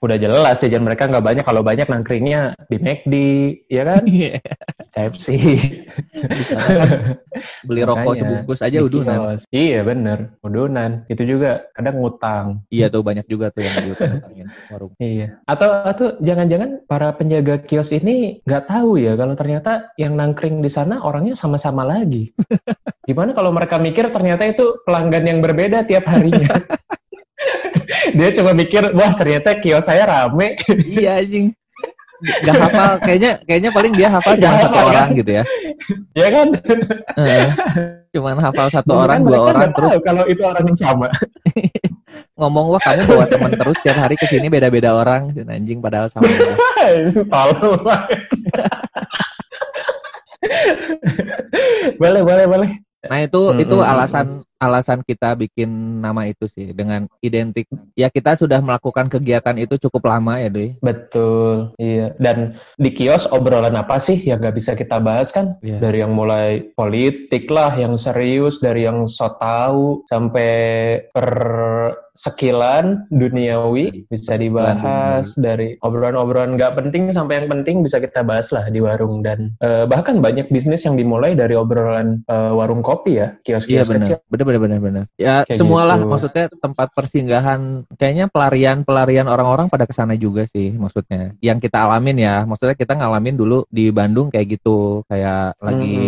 udah 0.00 0.16
jelas 0.20 0.56
jajan 0.60 0.82
mereka 0.84 1.02
nggak 1.08 1.24
banyak 1.24 1.44
kalau 1.44 1.62
banyak 1.64 1.86
nangkringnya 1.88 2.40
di 2.68 2.76
McD 2.76 3.14
ya 3.72 3.82
kan 3.88 4.02
KFC 4.90 5.26
beli 7.68 7.82
rokok 7.84 8.02
Makanya, 8.02 8.20
sebungkus 8.20 8.60
aja 8.64 8.78
udunan. 8.82 9.18
kios. 9.18 9.42
iya 9.54 9.80
bener. 9.86 10.34
Udunan. 10.42 11.04
Itu 11.06 11.22
juga 11.24 11.64
kadang 11.74 12.00
ngutang. 12.00 12.46
Iya 12.72 12.86
tuh 12.90 13.02
banyak 13.04 13.26
juga 13.30 13.52
tuh 13.54 13.62
yang 13.64 13.74
diutang-utangin 13.86 14.46
warung. 14.72 14.92
iya. 14.98 15.38
Atau 15.46 15.68
atau 15.70 16.06
jangan-jangan 16.20 16.84
para 16.86 17.14
penjaga 17.14 17.62
kios 17.64 17.94
ini 17.94 18.40
nggak 18.44 18.66
tahu 18.70 19.00
ya 19.00 19.14
kalau 19.14 19.34
ternyata 19.38 19.92
yang 19.96 20.16
nangkring 20.18 20.60
di 20.60 20.70
sana 20.70 21.02
orangnya 21.04 21.34
sama-sama 21.38 21.86
lagi. 21.86 22.32
Gimana 23.08 23.34
kalau 23.34 23.50
mereka 23.54 23.78
mikir 23.78 24.10
ternyata 24.10 24.46
itu 24.46 24.80
pelanggan 24.86 25.24
yang 25.26 25.38
berbeda 25.42 25.86
tiap 25.86 26.06
harinya? 26.08 26.48
Dia 28.12 28.30
cuma 28.36 28.52
mikir 28.52 28.92
wah 28.92 29.12
ternyata 29.16 29.56
kios 29.58 29.86
saya 29.88 30.04
rame. 30.06 30.60
Iya 30.84 31.24
anjing. 31.24 31.52
Gak 32.20 32.56
hafal, 32.56 32.92
kayaknya 33.00 33.30
kayaknya 33.48 33.70
paling 33.72 33.92
dia 33.96 34.08
hafal 34.12 34.36
Nggak 34.36 34.52
cuma 34.52 34.60
satu 34.60 34.76
kan? 34.76 34.88
orang 34.92 35.08
gitu 35.16 35.30
ya. 35.32 35.44
ya 36.12 36.28
kan 36.28 36.48
Heeh. 37.16 37.46
Cuman 38.12 38.36
hafal 38.42 38.66
satu 38.68 38.92
Bahkan 38.92 39.04
orang, 39.06 39.20
dua 39.24 39.38
orang 39.40 39.60
nggak 39.64 39.76
terus 39.78 39.92
kalau 40.04 40.24
itu 40.28 40.42
orang 40.44 40.64
yang 40.68 40.78
sama 40.78 41.08
ngomong 42.40 42.72
wah 42.72 42.80
kamu 42.80 43.04
bawa 43.04 43.24
teman 43.28 43.52
terus 43.52 43.76
tiap 43.84 44.00
hari 44.00 44.16
ke 44.16 44.24
sini 44.24 44.48
beda-beda 44.48 44.96
orang 44.96 45.28
dan 45.36 45.52
anjing 45.52 45.84
padahal 45.84 46.08
sama. 46.08 46.24
boleh, 52.00 52.22
boleh, 52.24 52.46
boleh. 52.48 52.70
Nah 53.04 53.18
itu 53.20 53.42
itu 53.60 53.76
mm, 53.76 53.84
mm, 53.84 53.92
alasan 53.92 54.40
alasan 54.60 55.00
kita 55.00 55.32
bikin 55.32 55.68
nama 56.04 56.28
itu 56.28 56.44
sih 56.44 56.76
dengan 56.76 57.08
identik. 57.24 57.64
Ya 57.96 58.12
kita 58.12 58.36
sudah 58.36 58.60
melakukan 58.60 59.08
kegiatan 59.08 59.56
itu 59.56 59.80
cukup 59.88 60.12
lama 60.12 60.36
ya 60.36 60.52
Doi. 60.52 60.76
Betul, 60.84 61.72
iya. 61.80 62.12
Dan 62.20 62.60
di 62.76 62.92
kios 62.92 63.24
obrolan 63.32 63.74
apa 63.74 63.96
sih 63.96 64.20
yang 64.20 64.44
nggak 64.44 64.56
bisa 64.60 64.76
kita 64.76 65.00
bahas 65.00 65.32
kan? 65.32 65.56
Iya. 65.64 65.80
Dari 65.80 66.04
yang 66.04 66.12
mulai 66.12 66.70
politik 66.76 67.48
lah, 67.48 67.72
yang 67.72 67.96
serius, 67.96 68.60
dari 68.60 68.84
yang 68.84 69.08
so 69.08 69.32
tahu 69.40 70.04
sampai 70.12 70.52
per 71.08 71.30
sekilan 72.14 73.06
duniawi 73.10 74.06
bisa 74.10 74.36
dibahas 74.36 75.34
dari 75.38 75.76
obrolan-obrolan 75.80 76.58
nggak 76.58 76.76
penting 76.76 77.10
sampai 77.10 77.42
yang 77.42 77.48
penting 77.48 77.82
bisa 77.82 77.98
kita 78.02 78.20
bahas 78.22 78.50
lah 78.50 78.66
di 78.68 78.82
warung 78.82 79.22
dan 79.24 79.54
eh, 79.62 79.84
bahkan 79.86 80.18
banyak 80.20 80.50
bisnis 80.52 80.84
yang 80.84 80.94
dimulai 80.98 81.34
dari 81.34 81.54
obrolan 81.56 82.22
eh, 82.26 82.52
warung 82.52 82.82
kopi 82.82 83.18
ya 83.18 83.30
Iya 83.30 83.42
kios-kios 83.46 83.88
benar, 83.88 84.06
kecil 84.06 84.16
benar 84.30 84.58
benar 84.60 84.78
benar. 84.80 85.04
Ya 85.16 85.34
Kayak 85.46 85.58
semualah 85.58 85.98
gitu. 86.00 86.08
maksudnya 86.10 86.46
tempat 86.50 86.88
persinggahan. 86.94 87.60
Kayaknya 87.96 88.26
pelarian 88.30 88.78
pelarian 88.82 89.26
orang-orang 89.30 89.66
pada 89.70 89.84
ke 89.86 89.94
sana 89.94 90.14
juga 90.16 90.44
sih 90.46 90.74
maksudnya. 90.74 91.34
Yang 91.40 91.68
kita 91.70 91.86
alamin 91.86 92.18
ya, 92.20 92.36
maksudnya 92.44 92.76
kita 92.76 92.96
ngalamin 92.98 93.36
dulu 93.36 93.64
di 93.70 93.90
Bandung 93.90 94.28
kayak 94.32 94.60
gitu, 94.60 95.02
kayak 95.06 95.56
lagi 95.60 95.98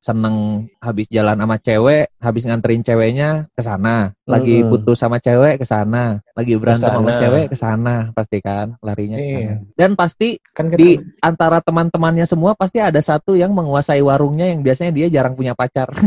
seneng 0.00 0.66
habis 0.82 1.06
jalan 1.08 1.38
sama 1.38 1.56
cewek, 1.58 2.04
habis 2.18 2.42
nganterin 2.46 2.82
ceweknya 2.82 3.28
ke 3.52 3.62
sana, 3.62 4.12
lagi 4.26 4.62
Mm-mm. 4.62 4.70
putus 4.70 4.98
sama 4.98 5.18
cewek 5.18 5.51
ke 5.58 5.66
sana, 5.66 6.04
lagi 6.32 6.54
berantem 6.56 6.88
sama 6.88 7.10
sana. 7.12 7.20
cewek 7.20 7.44
ke 7.50 7.56
sana, 7.56 7.94
pasti 8.12 8.38
kan 8.38 8.76
larinya 8.80 9.18
Iya. 9.18 9.60
Dan 9.74 9.92
pasti 9.92 10.38
kan 10.52 10.70
kita 10.70 10.78
di 10.78 10.90
antara 11.20 11.58
teman-temannya 11.60 12.24
semua 12.24 12.54
pasti 12.54 12.78
ada 12.78 13.00
satu 13.00 13.34
yang 13.34 13.52
menguasai 13.52 14.00
warungnya 14.00 14.48
yang 14.48 14.60
biasanya 14.60 14.92
dia 14.92 15.06
jarang 15.10 15.34
punya 15.34 15.52
pacar. 15.52 15.90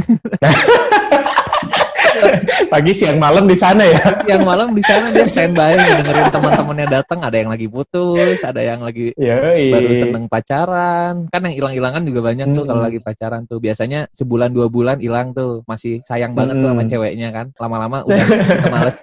pagi 2.65 2.95
siang 2.95 3.19
malam 3.19 3.45
di 3.45 3.55
sana 3.55 3.83
ya 3.83 3.99
siang 4.23 4.47
malam 4.47 4.71
di 4.71 4.79
sana 4.81 5.11
dia 5.11 5.27
standby 5.27 5.75
dengerin 5.75 6.31
teman-temannya 6.31 6.87
datang 6.87 7.19
ada 7.21 7.35
yang 7.35 7.51
lagi 7.51 7.67
putus 7.67 8.39
ada 8.41 8.61
yang 8.63 8.79
lagi 8.81 9.11
Yoi. 9.15 9.69
baru 9.71 9.89
seneng 9.93 10.25
pacaran 10.31 11.27
kan 11.29 11.41
yang 11.43 11.55
hilang-hilangan 11.59 12.03
juga 12.07 12.19
banyak 12.23 12.47
tuh 12.51 12.63
Mm. 12.65 12.69
kalau 12.71 12.81
lagi 12.81 12.99
pacaran 13.03 13.41
tuh 13.45 13.59
biasanya 13.59 14.07
sebulan 14.15 14.49
dua 14.55 14.71
bulan 14.71 14.97
hilang 14.97 15.35
tuh 15.35 15.61
masih 15.67 15.99
sayang 16.07 16.31
banget 16.33 16.57
tuh 16.57 16.71
sama 16.71 16.83
Mm. 16.83 16.89
ceweknya 16.89 17.29
kan 17.29 17.45
lama-lama 17.59 17.97
udah 18.07 18.25
udah 18.25 18.71
males 18.79 18.97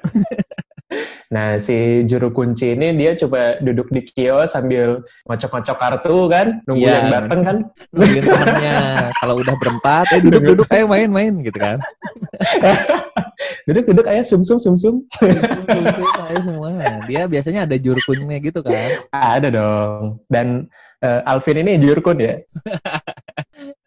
Nah, 1.33 1.57
si 1.57 2.05
juru 2.05 2.29
kunci 2.29 2.77
ini 2.77 2.93
dia 2.93 3.17
coba 3.17 3.57
duduk 3.65 3.89
di 3.89 4.05
kios 4.05 4.53
sambil 4.53 5.01
ngocok-ngocok 5.25 5.77
kartu 5.81 6.29
kan, 6.29 6.61
nunggu 6.69 6.85
Iya, 6.85 6.93
yang 6.93 7.09
dateng 7.09 7.41
kan. 7.41 7.57
nungguin 7.89 8.25
temennya 8.29 8.77
kalau 9.17 9.35
udah 9.41 9.55
berempat 9.57 10.05
eh 10.12 10.21
duduk-duduk 10.21 10.69
ayo 10.69 10.85
main-main 10.85 11.33
gitu 11.41 11.57
kan 11.57 11.81
Duduk-duduk 13.67 14.07
ayah 14.07 14.23
sum-sum 14.23 14.59
sum-sum. 14.61 15.03
semua 16.37 16.71
dia 17.09 17.25
biasanya 17.25 17.65
ada 17.65 17.77
juru 17.81 17.99
kunci 18.05 18.37
gitu 18.45 18.61
kan 18.61 19.01
Ada 19.11 19.49
dong. 19.49 20.21
Dan 20.29 20.69
eh, 21.01 21.21
Alvin 21.25 21.65
ini 21.65 21.81
juru 21.81 22.01
kun 22.05 22.21
ya? 22.21 22.37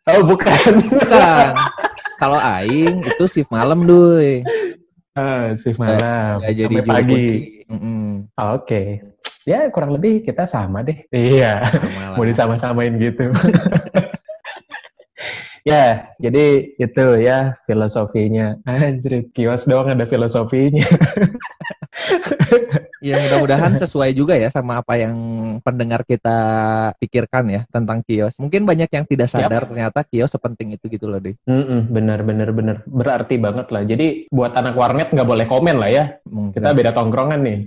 oh, 0.10 0.22
bukan. 0.26 0.82
bukan 0.90 1.54
kalau 2.16 2.40
aing 2.40 3.04
itu 3.04 3.24
shift 3.28 3.52
malam 3.52 3.84
duy 3.84 4.40
Ah, 5.16 5.56
shift 5.56 5.80
malam. 5.80 6.44
Nggak 6.44 6.54
jadi 6.60 6.76
Sampai 6.76 6.92
pagi. 6.92 7.26
Mm-mm. 7.72 8.28
Ah, 8.36 8.60
Oke. 8.60 9.00
Ya, 9.48 9.72
kurang 9.72 9.96
lebih 9.96 10.28
kita 10.28 10.44
sama 10.44 10.84
deh. 10.84 11.08
Iya. 11.14 11.64
Sama 11.72 12.20
mau 12.20 12.26
disama-samain 12.28 13.00
gitu. 13.00 13.32
ya, 15.72 16.12
jadi 16.20 16.68
itu 16.76 17.06
ya 17.24 17.56
filosofinya. 17.64 18.60
Anjir, 18.68 19.32
kios 19.32 19.72
doang 19.72 19.96
ada 19.96 20.04
filosofinya. 20.04 20.84
Ya 23.06 23.22
mudah-mudahan 23.22 23.78
sesuai 23.78 24.18
juga 24.18 24.34
ya 24.34 24.50
sama 24.50 24.82
apa 24.82 24.98
yang 24.98 25.14
pendengar 25.62 26.02
kita 26.02 26.38
pikirkan 26.98 27.46
ya 27.54 27.62
tentang 27.70 28.02
kios. 28.02 28.34
Mungkin 28.42 28.66
banyak 28.66 28.90
yang 28.90 29.06
tidak 29.06 29.30
sadar 29.30 29.62
yep. 29.62 29.70
ternyata 29.70 30.00
kios 30.02 30.34
sepenting 30.34 30.74
itu 30.74 30.90
gitu 30.90 31.06
loh 31.06 31.22
deh. 31.22 31.38
Mm 31.46 31.64
-mm, 31.64 31.80
bener 31.94 32.20
bener 32.26 32.50
bener 32.50 32.78
berarti 32.90 33.38
banget 33.38 33.70
lah. 33.70 33.86
Jadi 33.86 34.26
buat 34.34 34.58
anak 34.58 34.74
warnet 34.74 35.14
nggak 35.14 35.28
boleh 35.28 35.46
komen 35.46 35.78
lah 35.78 35.90
ya. 35.94 36.06
Mungkin. 36.26 36.58
Kita 36.58 36.74
beda 36.74 36.92
tongkrongan 36.98 37.40
nih. 37.46 37.58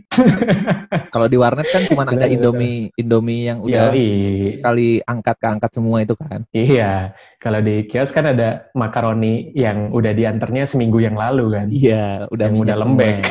Kalau 1.15 1.31
di 1.31 1.39
warnet 1.39 1.71
kan 1.71 1.87
cuma 1.87 2.03
ada 2.03 2.27
Indomie 2.27 2.91
Indomie 2.99 3.47
yang 3.47 3.63
udah 3.63 3.95
Yoi. 3.95 4.51
sekali 4.59 4.99
angkat 5.07 5.39
ke 5.39 5.47
angkat 5.47 5.71
semua 5.71 6.03
itu 6.03 6.19
kan. 6.19 6.43
Iya. 6.51 7.15
Kalau 7.39 7.63
di 7.63 7.87
kios 7.87 8.11
kan 8.11 8.27
ada 8.27 8.67
makaroni 8.75 9.55
yang 9.55 9.95
udah 9.95 10.11
diantarnya 10.11 10.67
seminggu 10.67 10.99
yang 10.99 11.15
lalu 11.15 11.55
kan. 11.55 11.67
Iya, 11.71 12.27
udah 12.35 12.47
yang 12.51 12.59
udah 12.59 12.77
lembek. 12.83 13.23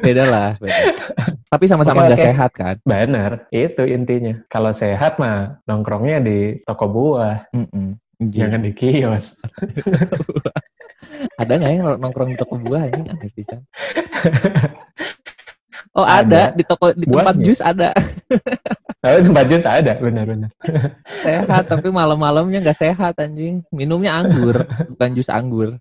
beda 0.00 0.24
lah. 0.24 0.50
Beda. 0.56 0.96
Tapi 1.52 1.64
sama-sama 1.68 2.08
nggak 2.08 2.16
okay, 2.16 2.28
sehat 2.32 2.50
kan? 2.56 2.80
Bener, 2.88 3.44
itu 3.52 3.84
intinya. 3.84 4.40
Kalau 4.48 4.72
sehat 4.72 5.20
mah 5.20 5.60
nongkrongnya 5.68 6.24
di 6.24 6.64
toko 6.64 6.88
buah, 6.88 7.52
mm 7.52 7.66
-mm. 7.68 7.88
jangan 8.32 8.64
di 8.64 8.72
kios. 8.72 9.36
ada 11.42 11.52
nggak 11.52 11.68
yang 11.68 12.00
nongkrong 12.00 12.32
di 12.32 12.38
toko 12.40 12.56
buah 12.56 12.88
ini 12.88 13.12
aneh 13.12 13.28
bisa? 13.36 13.60
Oh 15.90 16.06
ada, 16.06 16.54
ada. 16.54 16.54
di 16.54 16.62
toko 16.62 16.94
di 16.94 17.02
tempat 17.02 17.36
jus 17.42 17.58
ada. 17.58 17.90
Oh, 19.00 19.16
tempat 19.16 19.48
jus 19.48 19.64
ada, 19.64 19.96
benar-benar. 19.96 20.52
sehat, 21.24 21.72
tapi 21.72 21.88
malam-malamnya 21.88 22.60
nggak 22.60 22.84
sehat 22.84 23.16
anjing. 23.16 23.64
Minumnya 23.72 24.12
anggur, 24.20 24.68
bukan 24.92 25.16
jus 25.16 25.32
anggur. 25.32 25.80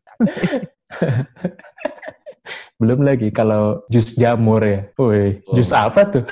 Belum 2.79 3.03
lagi 3.03 3.27
kalau 3.35 3.83
jus 3.91 4.15
jamur 4.15 4.63
ya. 4.63 4.87
Woi, 4.95 5.43
oh. 5.51 5.59
jus 5.59 5.75
apa 5.75 6.07
tuh? 6.07 6.23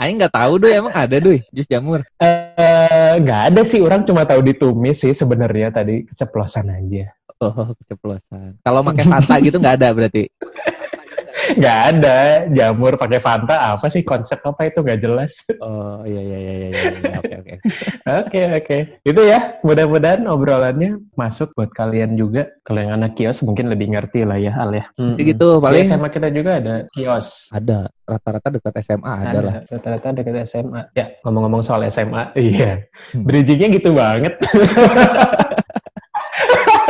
Aing 0.00 0.16
nggak 0.16 0.32
tahu 0.32 0.56
doi 0.56 0.80
emang 0.80 0.96
ada 0.96 1.20
doi 1.20 1.44
jus 1.52 1.68
jamur. 1.68 2.00
Eh 2.16 3.12
nggak 3.20 3.42
ada 3.52 3.60
sih 3.60 3.84
orang 3.84 4.08
cuma 4.08 4.24
tahu 4.24 4.40
ditumis 4.40 5.04
sih 5.04 5.12
sebenarnya 5.12 5.68
tadi 5.68 6.08
keceplosan 6.08 6.72
aja. 6.72 7.12
Oh 7.44 7.76
keceplosan. 7.76 8.56
Kalau 8.64 8.80
pakai 8.80 9.04
Fanta 9.04 9.36
gitu 9.44 9.60
nggak 9.60 9.84
ada 9.84 9.92
berarti? 9.92 10.32
nggak 11.54 11.78
ada. 11.94 12.18
Jamur 12.50 12.98
pakai 12.98 13.22
Fanta 13.22 13.76
apa 13.76 13.86
sih 13.86 14.02
konsep 14.02 14.42
apa 14.42 14.66
itu? 14.66 14.82
Nggak 14.82 15.00
jelas. 15.00 15.32
Oh 15.62 16.02
iya 16.02 16.20
iya 16.20 16.38
iya 16.38 16.52
iya, 16.52 16.68
iya, 16.70 16.88
iya. 16.90 17.16
oke 17.20 17.34
oke. 17.38 17.54
Oke 18.06 18.40
oke. 18.58 18.78
Itu 19.06 19.20
ya 19.22 19.60
mudah-mudahan 19.62 20.26
obrolannya 20.26 20.98
masuk 21.14 21.54
buat 21.54 21.70
kalian 21.70 22.18
juga. 22.18 22.50
Kalau 22.66 22.82
yang 22.82 22.98
anak 22.98 23.14
kios 23.14 23.44
mungkin 23.46 23.70
lebih 23.70 23.94
ngerti 23.94 24.26
lah 24.26 24.40
ya 24.40 24.52
Al 24.58 24.74
ya. 24.74 24.84
Hmm. 24.98 25.14
gitu 25.20 25.62
paling 25.62 25.86
sama 25.86 26.10
kita 26.10 26.32
juga 26.34 26.58
ada 26.58 26.74
kios. 26.90 27.46
Ada. 27.54 27.86
Rata-rata 28.06 28.54
dekat 28.54 28.74
SMA 28.86 29.02
ada, 29.02 29.30
ada 29.30 29.40
lah. 29.42 29.54
rata-rata 29.66 30.14
dekat 30.14 30.46
SMA 30.46 30.82
ya 30.94 31.10
ngomong-ngomong 31.26 31.62
soal 31.66 31.82
SMA 31.90 32.30
iya. 32.38 32.86
Hmm. 33.14 33.26
bridgingnya 33.26 33.68
gitu 33.74 33.94
banget. 33.94 34.34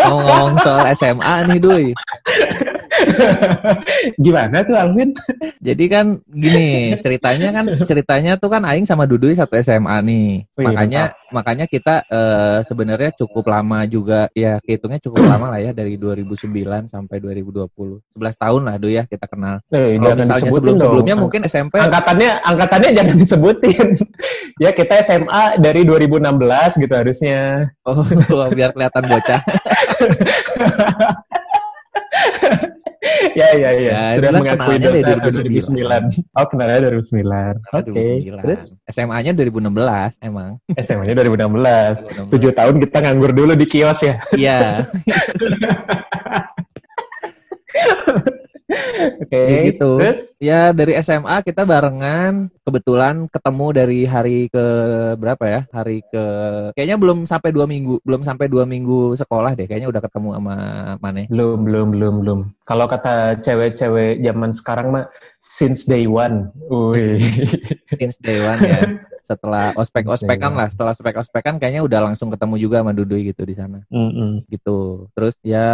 Ngomong 0.07 0.55
soal 0.63 0.87
SMA 0.95 1.35
nih 1.51 1.59
Dui 1.59 1.87
Gimana 4.25 4.63
tuh 4.65 4.77
Alvin? 4.77 5.11
Jadi 5.61 5.85
kan 5.91 6.07
gini, 6.29 6.95
ceritanya 7.01 7.49
kan 7.53 7.67
ceritanya 7.85 8.33
tuh 8.39 8.49
kan 8.53 8.63
aing 8.65 8.87
sama 8.89 9.05
Dudui 9.05 9.37
satu 9.37 9.59
SMA 9.61 9.97
nih. 10.05 10.29
Oh, 10.57 10.63
iya, 10.63 10.67
makanya 10.67 11.03
mantap. 11.11 11.33
makanya 11.33 11.67
kita 11.69 11.95
uh, 12.09 12.59
sebenarnya 12.65 13.11
cukup 13.19 13.45
lama 13.51 13.85
juga 13.89 14.29
ya 14.33 14.59
hitungnya 14.65 15.01
cukup 15.03 15.23
lama 15.33 15.53
lah 15.53 15.61
ya 15.61 15.71
dari 15.77 15.99
2009 15.99 16.47
sampai 16.89 17.17
2020. 17.21 17.69
11 18.15 18.43
tahun 18.43 18.63
lah 18.65 18.75
Duh 18.81 18.93
ya 18.93 19.03
kita 19.05 19.27
kenal. 19.29 19.61
Eh, 19.73 19.97
Kalau 19.99 20.17
misalnya 20.17 20.51
sebelum-sebelumnya 20.53 21.17
mungkin 21.19 21.41
SMP 21.49 21.79
angkatannya 21.81 22.31
angkatannya 22.45 22.91
jangan 22.95 23.17
disebutin. 23.17 23.87
ya 24.65 24.71
kita 24.73 25.05
SMA 25.05 25.61
dari 25.61 25.85
2016 25.85 26.83
gitu 26.83 26.95
harusnya. 26.95 27.71
Oh, 27.85 28.03
biar 28.57 28.73
kelihatan 28.73 29.05
bocah. 29.09 29.41
ya 33.41 33.49
ya 33.57 33.71
ya. 33.77 34.01
Sudah 34.19 34.31
mengakui 34.37 34.77
dosa 34.79 35.17
2009. 35.19 35.67
2009. 35.67 36.23
Oh, 36.37 36.45
kenalnya 36.47 36.93
2009. 36.93 37.57
Oke. 37.73 37.91
Okay. 37.91 38.13
Terus 38.29 38.77
SMA-nya 38.93 39.33
2016 39.33 40.21
emang. 40.21 40.61
SMA-nya 40.77 41.17
2016. 41.17 42.31
7 42.31 42.59
tahun 42.59 42.75
kita 42.85 42.97
nganggur 43.03 43.33
dulu 43.33 43.57
di 43.57 43.67
kios 43.67 44.05
ya. 44.05 44.21
Iya. 44.37 44.85
Oke. 49.23 49.33
Okay, 49.33 49.59
gitu. 49.73 49.91
Terus? 50.01 50.21
Ya 50.43 50.71
dari 50.71 50.97
SMA 51.01 51.43
kita 51.45 51.63
barengan. 51.65 52.49
Kebetulan 52.67 53.31
ketemu 53.31 53.67
dari 53.71 54.01
hari 54.05 54.39
ke 54.51 54.67
berapa 55.17 55.45
ya? 55.47 55.61
Hari 55.71 56.03
ke 56.11 56.25
kayaknya 56.75 56.99
belum 56.99 57.25
sampai 57.25 57.55
dua 57.55 57.65
minggu, 57.65 58.03
belum 58.03 58.27
sampai 58.27 58.51
dua 58.51 58.67
minggu 58.67 59.15
sekolah 59.15 59.55
deh. 59.55 59.71
Kayaknya 59.71 59.89
udah 59.91 60.03
ketemu 60.03 60.29
sama 60.37 60.57
Mane. 60.99 61.31
Belum, 61.31 61.63
belum, 61.63 61.87
belum, 61.95 62.15
belum. 62.27 62.41
Kalau 62.67 62.91
kata 62.91 63.39
cewek-cewek 63.41 64.21
zaman 64.23 64.51
sekarang 64.51 64.87
mah 64.91 65.07
since 65.39 65.87
day 65.87 66.11
one. 66.11 66.51
Wih. 66.69 67.23
Since 67.95 68.19
day 68.21 68.43
one 68.43 68.61
ya. 68.63 68.83
setelah 69.27 69.75
ospek-ospekan 69.83 70.55
lah, 70.55 70.71
setelah 70.71 70.95
ospek-ospekan 70.95 71.59
kayaknya 71.59 71.83
udah 71.83 72.01
langsung 72.07 72.31
ketemu 72.31 72.55
juga 72.63 72.77
sama 72.81 72.95
Dudui 72.95 73.35
gitu 73.35 73.43
di 73.43 73.55
sana. 73.59 73.83
Mm 73.91 74.11
-hmm. 74.15 74.31
Gitu. 74.47 75.11
Terus 75.13 75.35
ya 75.43 75.69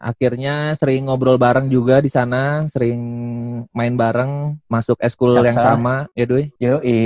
akhirnya 0.00 0.72
sering 0.72 1.04
ngobrol 1.06 1.36
bareng 1.36 1.68
juga 1.68 2.00
di 2.00 2.08
sana, 2.08 2.64
sering 2.72 3.00
main 3.76 3.94
bareng, 3.94 4.56
masuk 4.66 4.96
eskul 5.04 5.36
yang 5.44 5.60
sama, 5.60 6.08
ya 6.16 6.24
Dui? 6.24 6.48
Yo, 6.56 6.80
i 6.80 6.98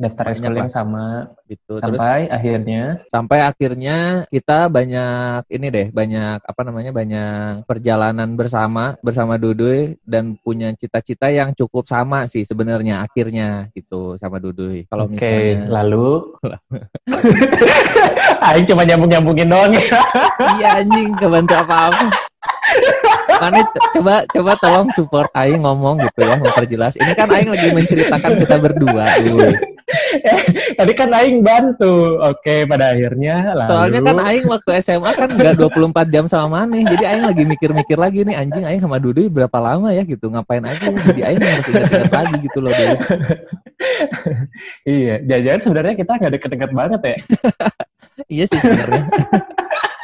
daftar 0.00 0.32
eskul 0.32 0.56
yang 0.56 0.72
sama 0.72 1.28
gitu. 1.48 1.80
Sampai 1.80 2.28
Terus, 2.28 2.32
akhirnya 2.32 2.82
sampai 3.08 3.38
akhirnya 3.40 3.96
kita 4.28 4.68
banyak 4.68 5.42
ini 5.52 5.66
deh, 5.68 5.86
banyak 5.92 6.38
apa 6.44 6.62
namanya? 6.64 6.90
banyak 6.94 7.68
perjalanan 7.68 8.32
bersama 8.32 8.96
bersama 9.04 9.36
Dudui 9.36 10.00
dan 10.04 10.36
punya 10.40 10.72
cita-cita 10.72 11.28
yang 11.28 11.52
cukup 11.52 11.84
sama 11.84 12.24
sih 12.24 12.44
sebenarnya 12.44 13.04
akhirnya 13.04 13.68
gitu 13.72 14.16
sama 14.20 14.40
Dudui. 14.40 14.88
Kalau 14.88 15.08
Oke, 15.18 15.26
okay, 15.26 15.58
lalu 15.66 16.22
Aing 18.46 18.66
cuma 18.70 18.86
nyambung-nyambungin 18.86 19.50
doang 19.50 19.74
ya. 19.74 19.82
iya 20.62 20.68
anjing, 20.78 21.10
kebantu 21.18 21.58
apa-apa. 21.58 22.27
Mana 23.38 23.62
coba 23.94 24.14
coba 24.28 24.52
tolong 24.58 24.88
support 24.98 25.30
Aing 25.36 25.62
ngomong 25.62 26.02
gitu 26.02 26.26
ya, 26.26 26.36
memperjelas. 26.36 26.98
Ini 26.98 27.12
kan 27.14 27.30
Aing 27.30 27.50
lagi 27.54 27.68
menceritakan 27.70 28.32
kita 28.42 28.56
berdua. 28.58 29.04
Eh, 29.22 30.40
tadi 30.78 30.92
kan 30.92 31.10
Aing 31.14 31.40
bantu. 31.40 32.18
Oke, 32.18 32.66
pada 32.66 32.92
akhirnya 32.92 33.54
lalu... 33.54 33.70
Soalnya 33.70 34.00
kan 34.02 34.18
Aing 34.20 34.46
waktu 34.50 34.70
SMA 34.82 35.10
kan 35.14 35.28
nggak 35.30 35.54
24 35.54 36.12
jam 36.12 36.24
sama 36.26 36.66
Maneh. 36.66 36.82
Jadi 36.84 37.04
Aing 37.06 37.24
lagi 37.30 37.42
mikir-mikir 37.46 37.96
lagi 37.96 38.26
nih 38.26 38.36
anjing 38.36 38.66
Aing 38.66 38.82
sama 38.82 38.98
Dudu 38.98 39.30
berapa 39.30 39.58
lama 39.62 39.94
ya 39.94 40.02
gitu. 40.02 40.28
Ngapain 40.28 40.64
aja 40.66 40.90
jadi 40.90 41.20
Aing 41.30 41.40
harus 41.40 41.66
ingat-ingat 41.70 42.12
lagi 42.12 42.36
gitu 42.42 42.58
loh 42.58 42.72
dulu. 42.74 42.96
iya, 44.98 45.22
jajan 45.22 45.60
sebenarnya 45.62 45.94
kita 45.94 46.12
nggak 46.18 46.32
deket-deket 46.38 46.70
banget 46.74 47.00
ya. 47.00 47.16
iya 48.34 48.44
sih 48.50 48.58
sebenarnya. 48.58 49.04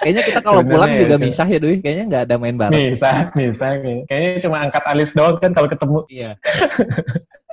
Kayaknya 0.04 0.22
kita 0.28 0.40
kalau 0.44 0.60
pulang 0.60 0.92
ya, 0.92 0.98
juga 1.08 1.16
misah 1.16 1.46
ya 1.48 1.58
Dwi. 1.58 1.80
Kayaknya 1.80 2.04
nggak 2.12 2.22
ada 2.28 2.36
main 2.36 2.56
bareng. 2.60 2.76
Misah, 2.92 3.32
misah. 3.32 3.80
Kayaknya 4.04 4.30
cuma 4.44 4.56
angkat 4.60 4.84
alis 4.84 5.10
doang 5.16 5.40
kan 5.40 5.50
kalau 5.56 5.68
ketemu. 5.72 5.98
Iya. 6.12 6.30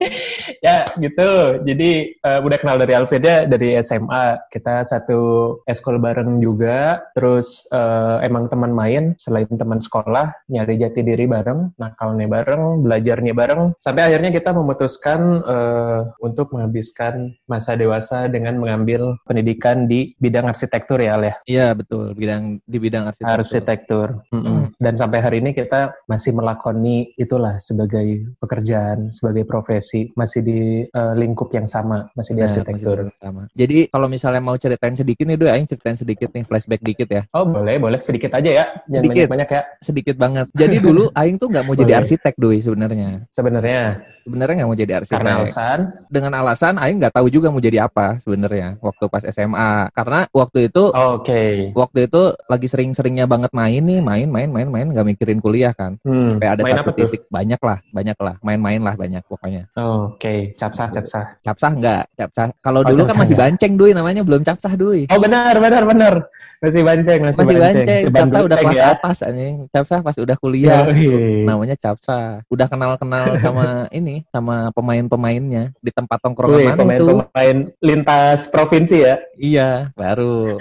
ya 0.66 0.88
gitu. 0.96 1.60
Jadi 1.64 2.16
uh, 2.24 2.40
udah 2.40 2.58
kenal 2.60 2.76
dari 2.80 2.92
Alfreda 2.96 3.44
dari 3.44 3.76
SMA. 3.84 4.40
Kita 4.48 4.84
satu 4.84 5.20
eskol 5.68 6.00
bareng 6.00 6.40
juga. 6.40 7.04
Terus 7.12 7.68
uh, 7.72 8.20
emang 8.24 8.48
teman 8.48 8.72
main 8.72 9.14
selain 9.20 9.48
teman 9.48 9.80
sekolah, 9.80 10.32
nyari 10.48 10.80
jati 10.80 11.04
diri 11.04 11.28
bareng, 11.28 11.76
nakalnya 11.76 12.26
bareng, 12.28 12.84
belajarnya 12.84 13.34
bareng. 13.36 13.76
Sampai 13.80 14.08
akhirnya 14.08 14.32
kita 14.32 14.56
memutuskan 14.56 15.20
uh, 15.44 16.00
untuk 16.24 16.52
menghabiskan 16.56 17.36
masa 17.44 17.76
dewasa 17.76 18.26
dengan 18.28 18.56
mengambil 18.56 19.20
pendidikan 19.28 19.84
di 19.84 20.16
bidang 20.16 20.48
arsitektur 20.48 21.00
ya, 21.00 21.16
Al 21.16 21.24
ya. 21.26 21.34
Iya 21.44 21.66
betul, 21.76 22.16
bidang 22.16 22.62
di 22.64 22.78
bidang 22.80 23.04
arsitektur. 23.10 23.36
Arsitektur. 23.36 24.08
Mm 24.32 24.40
-mm. 24.40 24.60
Dan 24.80 24.94
sampai 24.96 25.18
hari 25.20 25.36
ini 25.44 25.52
kita 25.52 25.92
masih 26.08 26.32
melakoni 26.32 27.12
itulah 27.20 27.60
sebagai 27.60 28.32
pekerjaan, 28.40 29.12
sebagai 29.12 29.44
profesi 29.44 29.89
sih, 29.90 30.14
masih 30.14 30.40
di 30.40 30.58
uh, 30.88 31.12
lingkup 31.12 31.50
yang 31.50 31.66
sama, 31.66 32.06
masih 32.14 32.32
di 32.32 32.40
Nah, 32.40 32.46
arsitektur. 32.46 32.96
masih 33.04 33.18
sama. 33.18 33.42
Jadi 33.52 33.78
kalau 33.86 34.06
misalnya 34.06 34.38
mau 34.40 34.54
ceritain 34.54 34.94
sedikit 34.94 35.24
nih, 35.24 35.34
Doi, 35.34 35.50
aing 35.50 35.66
ceritain 35.66 35.94
sedikit 35.94 36.30
nih, 36.30 36.44
flashback 36.44 36.78
dikit 36.80 37.08
ya. 37.08 37.22
Oh 37.32 37.42
boleh, 37.42 37.76
boleh 37.76 37.98
sedikit 37.98 38.30
aja 38.30 38.46
ya, 38.46 38.64
jangan 38.86 38.94
Sedikit. 38.96 39.26
banyak-banyak 39.26 39.48
ya. 39.50 39.62
Sedikit 39.80 40.14
banget. 40.14 40.46
Jadi 40.52 40.76
dulu 40.86 41.10
aing 41.12 41.36
tuh 41.36 41.48
nggak 41.48 41.64
mau 41.64 41.74
jadi 41.74 41.92
arsitek, 41.98 42.34
Doi, 42.36 42.58
sebenarnya. 42.60 43.26
Sebenarnya 43.28 43.82
Sebenarnya 44.20 44.54
nggak 44.54 44.68
mau 44.68 44.76
jadi 44.76 44.92
arsitek. 44.94 45.16
karena 45.16 45.32
alasan, 45.40 45.78
Dengan 46.06 46.32
alasan 46.36 46.74
aing 46.76 47.00
nggak 47.00 47.14
tahu 47.14 47.26
juga 47.26 47.48
mau 47.48 47.56
jadi 47.58 47.80
apa 47.80 48.20
sebenarnya 48.20 48.76
waktu 48.78 49.04
pas 49.08 49.24
SMA. 49.24 49.88
Karena 49.90 50.28
waktu 50.30 50.68
itu 50.68 50.92
oke, 50.92 51.42
waktu 51.72 51.98
itu 52.04 52.22
lagi 52.44 52.66
sering-seringnya 52.68 53.24
banget 53.24 53.48
main 53.50 53.80
nih, 53.80 53.98
main, 53.98 54.28
main, 54.28 54.46
main, 54.46 54.68
main, 54.68 54.86
nggak 54.86 55.06
mikirin 55.08 55.40
kuliah 55.40 55.72
kan. 55.72 55.96
hmm, 56.00 56.36
Sampai 56.36 56.48
ada 56.48 56.60
main 56.60 56.76
satu 56.76 56.92
tuh? 56.92 57.08
titik 57.08 57.24
banyak 57.26 57.56
lah, 57.58 57.80
banyak 57.90 58.18
lah, 58.20 58.34
main-main 58.40 58.76
lah 58.78 58.92
banyak 58.92 59.24
pokoknya. 59.24 59.72
Oke, 59.80 60.52
capsah, 60.54 60.92
capsah. 60.92 61.24
Capsah 61.40 61.72
nggak, 61.72 62.02
capsah. 62.12 62.52
Kalau 62.60 62.80
Oh, 62.80 62.88
dulu 62.88 63.02
kan 63.02 63.08
capsah 63.08 63.20
masih 63.24 63.36
banceng 63.36 63.72
doi 63.74 63.92
namanya 63.92 64.20
belum 64.20 64.42
capsah 64.42 64.72
doi. 64.74 65.08
Oh 65.08 65.16
benar, 65.16 65.56
benar, 65.56 65.82
benar. 65.84 66.14
Masih 66.60 66.84
banceng, 66.84 67.20
masih, 67.24 67.38
Masih 67.40 67.56
banceng, 67.56 68.02
Ceban 68.04 68.20
capsah 68.28 68.40
udah 68.44 68.58
kelas 68.60 68.76
ya. 68.76 68.84
atas 68.92 69.18
anjing. 69.24 69.54
Capsah 69.72 69.98
pas 70.04 70.12
udah 70.12 70.36
kuliah. 70.36 70.84
Yoi. 70.92 71.48
namanya 71.48 71.72
Capsa. 71.72 72.44
Udah 72.52 72.68
kenal-kenal 72.68 73.32
sama 73.44 73.88
ini, 73.88 74.28
sama 74.28 74.68
pemain-pemainnya 74.74 75.72
di 75.80 75.88
tempat 75.88 76.20
Wih, 76.20 76.24
tongkrongan 76.28 76.60
mana 76.60 76.72
itu. 76.74 76.76
pemain-pemain 77.00 77.56
lintas 77.80 78.44
provinsi 78.52 78.96
ya. 79.00 79.14
Iya, 79.40 79.70
baru. 79.96 80.60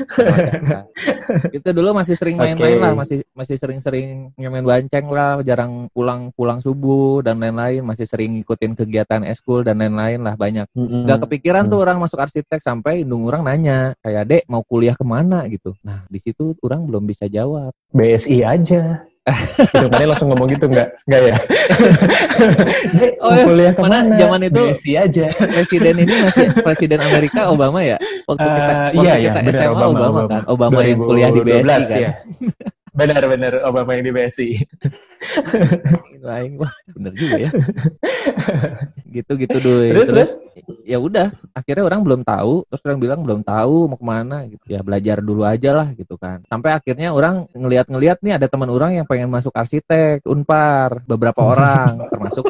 Itu 1.55 1.69
dulu 1.73 1.91
masih 1.91 2.15
sering 2.15 2.38
main-main 2.38 2.77
Oke. 2.77 2.84
lah, 2.84 2.93
masih 2.95 3.17
masih 3.34 3.55
sering-sering 3.58 4.32
main 4.36 4.63
banceng 4.63 5.08
lah, 5.10 5.41
jarang 5.41 5.88
pulang-pulang 5.91 6.60
subuh 6.60 7.19
dan 7.19 7.39
lain-lain, 7.39 7.82
masih 7.82 8.05
sering 8.05 8.39
ngikutin 8.39 8.75
kegiatan 8.75 9.08
eskul 9.19 9.61
dan 9.61 9.77
lain-lain 9.77 10.21
lah 10.21 10.35
banyak. 10.35 10.69
Mm-mm. 10.71 11.03
Gak 11.03 11.25
kepikiran 11.25 11.65
Hmm. 11.65 11.71
tuh 11.71 11.79
orang 11.79 11.97
masuk 11.97 12.17
arsitek 12.17 12.59
sampai 12.59 13.01
indung 13.01 13.25
orang 13.25 13.41
nanya, 13.41 13.97
kayak 13.99 14.23
dek 14.25 14.43
mau 14.45 14.61
kuliah 14.61 14.93
ke 14.93 15.01
mana 15.01 15.43
gitu. 15.47 15.73
Nah 15.81 16.05
di 16.05 16.17
situ 16.17 16.53
orang 16.59 16.85
belum 16.85 17.03
bisa 17.03 17.25
jawab. 17.25 17.73
BSI 17.89 18.41
aja. 18.41 19.01
Mana 19.91 20.05
langsung 20.07 20.29
ngomong 20.29 20.49
gitu 20.49 20.65
nggak? 20.65 20.89
Nggak 21.05 21.21
ya? 21.23 21.37
Dek, 22.95 23.13
Oh, 23.19 23.29
iya. 23.29 23.43
kuliah 23.43 23.73
Mana 23.73 23.77
ke 23.77 23.83
mana? 24.05 24.17
zaman 24.17 24.39
itu- 24.43 24.67
BSI 24.73 24.93
aja. 24.95 25.25
Presiden 25.35 25.95
ini 25.99 26.13
masih 26.19 26.45
presiden 26.65 26.99
Amerika 26.99 27.39
Obama 27.47 27.79
ya? 27.81 27.97
Waktu 28.25 28.41
Eh, 28.41 28.49
kita, 28.51 28.73
waktu 28.73 28.97
iya, 28.99 29.13
iya, 29.15 29.29
kita 29.31 29.41
benar, 29.43 29.53
SMA 29.59 29.85
Obama, 29.87 30.19
kan? 30.25 30.41
Obama 30.45 30.79
yang 30.81 30.99
kuliah 30.99 31.29
di 31.29 31.41
BSI 31.41 31.61
2012, 31.61 31.81
kan? 31.83 31.99
ya. 31.99 32.11
Benar-benar 32.99 33.53
Obama 33.63 33.95
yang 33.95 34.03
di 34.05 34.12
BSI. 34.12 34.49
Aing, 36.29 36.59
wah 36.59 36.69
bener 36.93 37.15
juga 37.15 37.35
ya. 37.39 37.51
Gitu-gitu 39.07 39.57
doi. 39.65 39.89
Terus, 39.95 40.07
Terus, 40.12 40.29
ya 40.83 40.99
udah, 40.99 41.31
akhirnya 41.55 41.88
orang 41.88 42.03
belum 42.03 42.21
tahu, 42.27 42.67
terus 42.67 42.81
orang 42.85 42.99
bilang 42.99 43.19
belum 43.23 43.41
tahu 43.41 43.89
mau 43.89 43.97
ke 43.97 44.05
mana 44.05 44.38
gitu. 44.45 44.63
Ya 44.67 44.83
belajar 44.83 45.23
dulu 45.23 45.47
aja 45.47 45.71
lah 45.73 45.88
gitu 45.95 46.19
kan. 46.19 46.43
Sampai 46.45 46.75
akhirnya 46.75 47.15
orang 47.15 47.47
ngeliat-ngeliat 47.55 48.19
nih 48.21 48.35
ada 48.35 48.51
teman 48.51 48.69
orang 48.69 48.99
yang 48.99 49.07
pengen 49.07 49.31
masuk 49.31 49.55
arsitek, 49.55 50.21
Unpar, 50.27 51.01
beberapa 51.07 51.39
orang 51.55 52.05
termasuk 52.12 52.45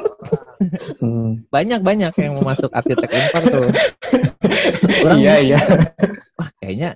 Hmm. 0.99 1.47
banyak-banyak 1.47 2.11
yang 2.19 2.35
mau 2.35 2.51
masuk 2.51 2.67
arsitek 2.75 3.07
Unpar 3.07 3.43
tuh. 3.47 3.71
Terus 4.83 4.97
orang 5.07 5.19
Iya, 5.23 5.35
iya. 5.39 5.59
wah 6.35 6.49
kayaknya 6.59 6.91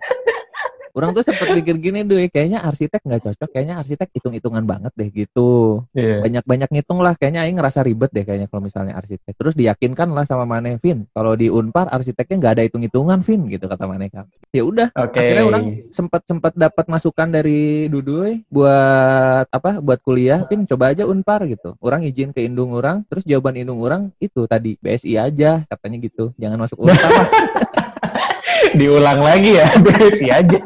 orang 0.94 1.10
tuh 1.18 1.26
sempet 1.26 1.50
mikir 1.58 1.76
gini 1.82 2.06
deh 2.06 2.30
kayaknya 2.30 2.62
arsitek 2.62 3.02
nggak 3.02 3.22
cocok 3.26 3.50
kayaknya 3.50 3.82
arsitek 3.82 4.14
hitung-hitungan 4.14 4.64
banget 4.64 4.94
deh 4.94 5.10
gitu. 5.10 5.82
Iya. 5.94 6.22
banyak-banyak 6.22 6.70
ngitung 6.70 7.02
lah 7.02 7.18
kayaknya 7.18 7.46
aing 7.46 7.58
ngerasa 7.58 7.82
ribet 7.82 8.14
deh 8.14 8.22
kayaknya 8.22 8.48
kalau 8.48 8.62
misalnya 8.62 8.94
arsitek. 8.98 9.34
Terus 9.34 9.54
diyakinkan 9.58 10.14
lah 10.14 10.24
sama 10.24 10.46
Mane 10.46 10.78
Vin 10.78 11.10
kalau 11.12 11.34
di 11.34 11.50
Unpar 11.50 11.90
arsiteknya 11.90 12.38
nggak 12.38 12.54
ada 12.60 12.64
hitung-hitungan 12.70 13.20
Vin 13.26 13.42
gitu 13.50 13.66
kata 13.66 13.84
Mane 13.90 14.08
kan. 14.14 14.30
Ya 14.54 14.62
udah 14.62 14.94
Oke. 14.94 15.18
akhirnya 15.18 15.46
orang 15.50 15.64
sempat 15.90 16.22
sempat 16.30 16.54
dapat 16.54 16.86
masukan 16.86 17.28
dari 17.34 17.90
Duduy 17.90 18.46
buat 18.54 19.50
apa 19.50 19.82
buat 19.82 20.00
kuliah 20.06 20.46
Vin 20.46 20.70
coba 20.70 20.94
aja 20.94 21.10
Unpar 21.10 21.42
gitu. 21.50 21.74
Orang 21.82 22.06
izin 22.06 22.30
ke 22.30 22.46
indung 22.46 22.78
orang 22.78 23.02
terus 23.10 23.26
jawaban 23.26 23.58
indung 23.58 23.82
orang 23.82 24.14
itu 24.22 24.46
tadi 24.46 24.78
BSI 24.78 25.18
aja 25.18 25.66
katanya 25.66 25.98
gitu. 26.06 26.30
Jangan 26.38 26.58
masuk 26.62 26.86
Unpar. 26.86 27.10
lah 27.10 27.28
diulang 28.74 29.20
lagi 29.22 29.58
ya, 29.60 29.68
BSI 29.84 30.28
aja. 30.30 30.62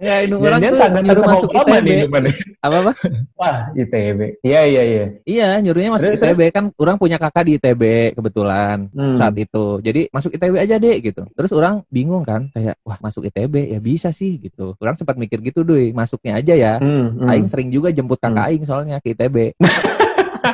ya 0.00 0.24
indung 0.24 0.40
orang 0.40 0.64
tuh 0.64 0.78
nyuruh 0.80 1.24
masuk 1.28 1.50
ITB 1.52 1.84
nih, 1.84 2.08
apa 2.64 2.76
apa 2.80 2.92
Wah, 3.36 3.68
ITB. 3.76 4.40
Iya, 4.40 4.60
iya, 4.64 4.82
iya. 4.86 5.04
Iya, 5.28 5.48
nyuruhnya 5.60 5.90
masuk 5.92 6.14
Terus, 6.14 6.22
ITB 6.24 6.40
kan 6.54 6.64
orang 6.80 6.96
punya 6.96 7.20
kakak 7.20 7.44
di 7.44 7.60
ITB 7.60 8.14
kebetulan 8.16 8.88
Hmm. 8.96 9.12
saat 9.12 9.36
itu. 9.36 9.82
Jadi 9.84 10.08
masuk 10.08 10.32
ITB 10.32 10.54
aja 10.56 10.76
deh 10.80 10.96
gitu. 11.04 11.22
Terus 11.36 11.50
orang 11.52 11.84
bingung 11.92 12.24
kan, 12.24 12.48
kayak 12.54 12.80
wah 12.80 12.96
masuk 13.02 13.28
ITB 13.28 13.76
ya 13.76 13.78
bisa 13.82 14.08
sih 14.08 14.40
gitu. 14.40 14.72
Orang 14.80 14.96
sempat 14.96 15.20
mikir 15.20 15.42
gitu 15.44 15.66
deh, 15.66 15.92
masuknya 15.92 16.40
aja 16.40 16.54
ya. 16.56 16.74
Hmm, 16.80 17.20
hmm. 17.20 17.28
Aing 17.28 17.46
sering 17.50 17.68
juga 17.68 17.92
jemput 17.92 18.16
kakak 18.22 18.48
Aing 18.48 18.64
soalnya 18.64 19.02
ke 19.04 19.12
ITB. 19.12 19.36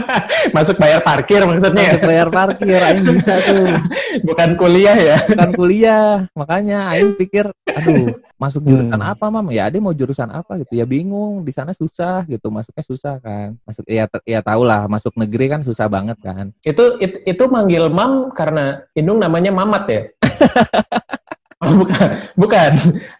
Masuk 0.56 0.76
bayar 0.76 1.00
parkir 1.02 1.40
maksudnya 1.44 1.82
ya? 1.82 1.92
Masuk 1.96 2.08
bayar 2.08 2.28
parkir, 2.32 2.80
Aing 2.80 3.04
bisa 3.08 3.34
tuh. 3.44 3.66
Bukan 4.28 4.50
kuliah 4.56 4.96
ya? 4.96 5.16
Bukan 5.28 5.50
kuliah. 5.54 6.08
Makanya 6.32 6.92
Aing 6.92 7.14
pikir, 7.16 7.50
aduh 7.68 8.16
masuk 8.36 8.68
jurusan 8.68 9.00
Hmm. 9.00 9.12
apa 9.16 9.32
mam? 9.32 9.48
Ya 9.48 9.64
dia 9.72 9.80
mau 9.80 9.96
jurusan 9.96 10.28
apa 10.28 10.60
gitu. 10.60 10.76
Ya 10.76 10.84
bingung, 10.84 11.40
di 11.44 11.52
sana 11.52 11.72
susah 11.72 12.24
gitu. 12.28 12.52
Masuknya 12.52 12.84
susah 12.84 13.14
kan. 13.20 13.56
Masuk 13.64 13.84
ya 13.88 14.04
ya 14.28 14.40
tau 14.44 14.62
lah, 14.62 14.84
masuk 14.86 15.16
negeri 15.16 15.48
kan 15.48 15.60
susah 15.64 15.88
banget 15.88 16.20
kan. 16.20 16.52
Itu, 16.60 17.00
itu 17.00 17.20
itu 17.24 17.44
manggil 17.48 17.88
mam 17.88 18.30
karena 18.36 18.84
Indung 18.92 19.20
namanya 19.20 19.50
Mamat 19.52 19.84
ya? 19.88 20.02
oh, 21.64 21.72
bukan, 21.80 22.08
bukan. 22.36 22.72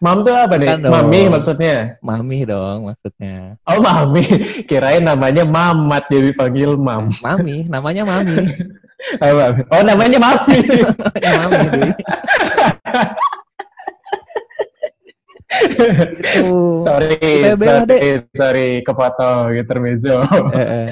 Mam 0.05 0.19
tuh 0.27 0.35
apa 0.37 0.55
nih? 0.61 0.69
Bukan 0.69 0.81
dong. 0.85 0.93
Mami 0.93 1.21
maksudnya. 1.33 1.77
Mami 2.05 2.39
dong 2.45 2.79
maksudnya. 2.93 3.57
Oh, 3.65 3.81
Mami. 3.81 4.25
Kirain 4.69 5.05
namanya 5.05 5.45
Mamat 5.49 6.09
jadi 6.13 6.31
panggil 6.37 6.77
Mam. 6.77 7.13
Mami, 7.25 7.65
namanya 7.69 8.03
Mami. 8.05 8.37
Oh, 9.21 9.29
Mami. 9.29 9.63
Oh, 9.71 9.83
namanya 9.85 10.19
Mami. 10.19 10.59
Mami 11.37 11.59
Dwi. 11.69 11.91
gitu. 16.17 16.85
sorry, 16.85 17.21
sorry, 17.61 18.01
sorry, 18.33 18.69
kepotong. 18.83 19.53
Eh, 19.53 20.65
eh. 20.65 20.89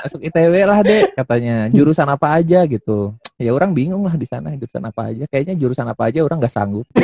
Masuk 0.00 0.20
ITW 0.24 0.54
lah 0.64 0.78
dek 0.80 1.12
katanya. 1.16 1.56
Jurusan 1.68 2.08
apa 2.08 2.40
aja 2.40 2.64
gitu. 2.64 3.14
Ya 3.40 3.50
orang 3.52 3.72
bingung 3.72 4.04
lah 4.04 4.16
di 4.16 4.26
sana 4.28 4.52
jurusan 4.56 4.84
apa 4.84 5.12
aja. 5.12 5.24
Kayaknya 5.28 5.54
jurusan 5.56 5.86
apa 5.88 6.02
aja 6.08 6.24
orang 6.24 6.38
nggak 6.40 6.54
sanggup. 6.54 6.86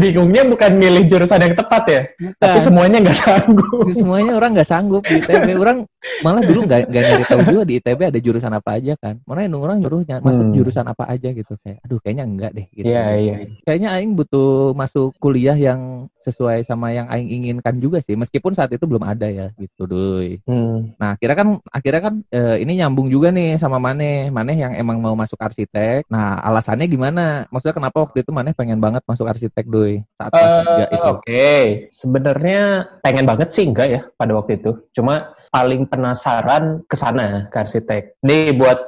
Bingungnya 0.00 0.44
bukan 0.44 0.76
milih 0.76 1.08
jurusan 1.08 1.40
yang 1.40 1.54
tepat 1.56 1.82
ya, 1.88 2.00
tapi 2.36 2.58
Bukan. 2.60 2.66
semuanya 2.68 2.98
nggak 3.00 3.18
sanggup. 3.18 3.84
Semuanya 3.96 4.32
orang 4.36 4.50
nggak 4.54 4.68
sanggup 4.68 5.02
di 5.08 5.18
ITB. 5.24 5.56
Orang 5.56 5.88
malah 6.20 6.40
dulu 6.40 6.64
nggak 6.64 6.80
nggak 6.88 7.02
nyari 7.04 7.24
tahu 7.28 7.40
juga 7.48 7.62
di 7.68 7.74
ITB 7.76 8.00
ada 8.08 8.20
jurusan 8.20 8.52
apa 8.52 8.70
aja 8.80 8.92
kan. 8.96 9.20
Mana 9.28 9.44
yang 9.44 9.60
orang 9.60 9.78
nyuruh 9.80 10.00
ny- 10.04 10.22
masuk 10.24 10.44
Hmm. 10.48 10.54
jurusan 10.56 10.86
apa 10.88 11.04
aja 11.06 11.28
gitu 11.28 11.54
kayak. 11.60 11.78
Aduh 11.84 11.98
kayaknya 12.00 12.24
enggak 12.24 12.50
deh 12.56 12.66
gitu. 12.72 12.88
Iya, 12.88 13.04
iya. 13.16 13.34
Kayaknya 13.64 13.88
Aing 13.94 14.12
butuh 14.16 14.72
masuk 14.72 15.12
kuliah 15.20 15.54
yang 15.54 16.08
sesuai 16.20 16.64
sama 16.64 16.92
yang 16.92 17.08
Aing 17.08 17.28
inginkan 17.28 17.76
juga 17.80 18.00
sih. 18.00 18.16
Meskipun 18.16 18.52
saat 18.52 18.72
itu 18.72 18.84
belum 18.84 19.04
ada 19.04 19.28
ya 19.28 19.52
gitu 19.56 19.84
doi. 19.84 20.40
Hmm. 20.44 20.96
Nah, 20.96 21.16
akhirnya 21.16 21.36
kan 21.36 21.48
akhirnya 21.68 22.02
kan 22.02 22.14
eh, 22.28 22.56
ini 22.60 22.72
nyambung 22.80 23.08
juga 23.08 23.28
nih 23.28 23.56
sama 23.56 23.76
Maneh. 23.76 24.28
Maneh 24.32 24.56
yang 24.56 24.72
emang 24.72 25.00
mau 25.00 25.12
masuk 25.12 25.36
arsitek. 25.36 26.08
Nah, 26.08 26.40
alasannya 26.40 26.88
gimana? 26.88 27.44
Maksudnya 27.52 27.76
kenapa 27.76 28.00
waktu 28.00 28.24
itu 28.24 28.30
Maneh 28.32 28.56
pengen 28.56 28.80
banget 28.80 29.04
masuk 29.04 29.28
arsitek, 29.28 29.64
doi? 29.68 30.00
Saat 30.16 30.32
kelas 30.32 30.52
tiga 30.64 30.86
itu. 30.88 31.08
Oke, 31.10 31.50
sebenarnya 31.90 32.60
pengen 33.04 33.24
banget 33.28 33.48
sih 33.52 33.64
enggak 33.68 33.88
ya 33.88 34.00
pada 34.16 34.32
waktu 34.36 34.56
itu. 34.60 34.76
Cuma 34.92 35.32
paling 35.50 35.86
penasaran 35.90 36.82
ke 36.86 36.94
sana 36.94 37.50
ke 37.50 37.56
arsitek. 37.58 38.22
Nih 38.22 38.54
buat 38.54 38.78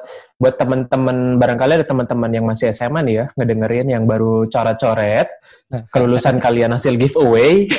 buat 0.43 0.59
teman-teman 0.59 1.39
barangkali 1.39 1.83
ada 1.83 1.87
teman-teman 1.87 2.31
yang 2.35 2.43
masih 2.43 2.75
SMA 2.75 3.07
nih 3.07 3.15
ya 3.15 3.25
ngedengerin 3.39 3.95
yang 3.95 4.11
baru 4.11 4.51
coret-coret 4.51 5.31
kelulusan 5.95 6.43
kalian 6.43 6.75
hasil 6.75 6.99
giveaway 6.99 7.71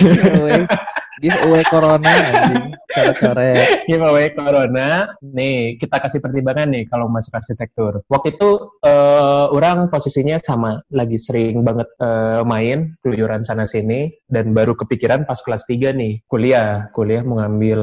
Giveaway, 1.24 1.64
corona 1.64 2.12
anjing. 2.12 2.76
Coret-coret. 2.94 3.88
giveaway 3.88 4.28
corona. 4.30 5.08
Nih 5.24 5.80
kita 5.80 5.98
kasih 5.98 6.20
pertimbangan 6.20 6.68
nih 6.68 6.84
kalau 6.86 7.08
masuk 7.08 7.32
arsitektur. 7.32 8.04
Waktu 8.06 8.36
itu 8.36 8.50
eh, 8.84 9.46
orang 9.50 9.88
posisinya 9.88 10.36
sama 10.38 10.84
lagi 10.92 11.16
sering 11.16 11.64
banget 11.64 11.88
eh, 11.98 12.44
main 12.44 12.94
keluyuran 13.00 13.42
sana 13.42 13.64
sini 13.66 14.12
dan 14.28 14.52
baru 14.52 14.76
kepikiran 14.76 15.24
pas 15.24 15.40
kelas 15.40 15.64
3 15.66 15.96
nih 15.96 16.22
kuliah 16.28 16.92
kuliah 16.92 17.24
mau 17.24 17.40
ngambil 17.40 17.80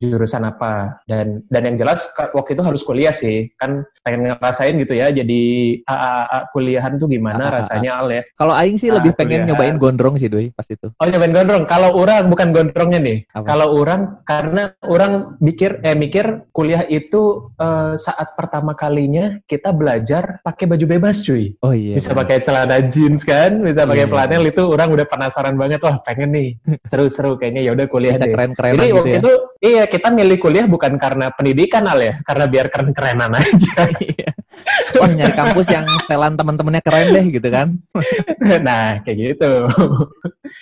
jurusan 0.00 0.42
apa 0.42 0.96
dan 1.04 1.44
dan 1.52 1.62
yang 1.68 1.76
jelas 1.76 2.08
waktu 2.32 2.56
itu 2.56 2.62
harus 2.64 2.82
kuliah 2.82 3.12
sih 3.12 3.52
kan 3.54 3.84
pengen 4.00 4.32
ngerasain 4.32 4.74
gitu 4.74 4.96
ya 4.96 5.12
jadi 5.12 5.42
AAA 5.84 6.38
kuliahan 6.50 6.92
tuh 6.96 7.06
gimana 7.06 7.46
AAA. 7.46 7.56
rasanya 7.60 7.90
al 7.94 8.08
ya 8.08 8.22
Kalau 8.34 8.54
Aing 8.54 8.74
sih 8.74 8.88
Ah, 8.88 8.96
lebih 8.96 9.12
pengen 9.12 9.44
kuliahan. 9.44 9.48
nyobain 9.52 9.76
gondrong 9.76 10.14
sih, 10.16 10.26
doi, 10.26 10.48
pas 10.48 10.64
itu. 10.64 10.88
oh 10.88 11.06
nyobain 11.06 11.30
gondrong 11.30 11.62
kalau 11.68 11.92
orang 11.94 12.26
bukan 12.26 12.48
gondrong 12.50 12.76
nongkrongnya 12.78 13.00
nih. 13.02 13.18
Kalau 13.34 13.74
orang 13.74 14.22
karena 14.22 14.62
orang 14.86 15.34
mikir 15.42 15.82
eh 15.82 15.98
mikir 15.98 16.46
kuliah 16.54 16.86
itu 16.86 17.50
eh, 17.58 17.98
saat 17.98 18.38
pertama 18.38 18.78
kalinya 18.78 19.42
kita 19.50 19.74
belajar 19.74 20.38
pakai 20.46 20.70
baju 20.70 20.86
bebas 20.86 21.26
cuy. 21.26 21.58
Oh 21.66 21.74
iya. 21.74 21.98
bisa 21.98 22.14
pakai 22.14 22.38
celana 22.38 22.78
jeans 22.86 23.26
kan, 23.26 23.58
bisa 23.66 23.82
pakai 23.82 24.06
Iya. 24.06 24.12
flanel 24.14 24.42
itu 24.46 24.62
orang 24.62 24.88
udah 24.94 25.06
penasaran 25.10 25.58
banget 25.58 25.82
wah 25.82 25.98
pengen 26.06 26.30
nih 26.30 26.48
seru-seru 26.86 27.34
kayaknya 27.34 27.66
ya 27.66 27.70
udah 27.74 27.86
kuliah 27.90 28.14
bisa 28.14 28.30
deh. 28.30 28.32
keren-keren 28.38 28.72
Jadi 28.78 28.86
gitu 28.86 28.94
waktu 28.94 29.10
ya. 29.10 29.18
itu 29.18 29.32
iya 29.58 29.82
kita 29.90 30.08
milih 30.14 30.38
kuliah 30.38 30.66
bukan 30.70 30.92
karena 31.02 31.26
pendidikan 31.34 31.82
al 31.90 31.98
ya, 31.98 32.14
karena 32.22 32.44
biar 32.46 32.66
keren-kerenan 32.70 33.32
aja. 33.34 33.74
Wah 34.98 35.06
nyari 35.10 35.34
kampus 35.34 35.70
yang 35.70 35.86
setelan 36.02 36.34
teman-temannya 36.34 36.82
keren 36.82 37.14
deh 37.14 37.26
gitu 37.30 37.48
kan. 37.50 37.74
nah 38.66 38.98
kayak 39.02 39.34
gitu. 39.34 39.66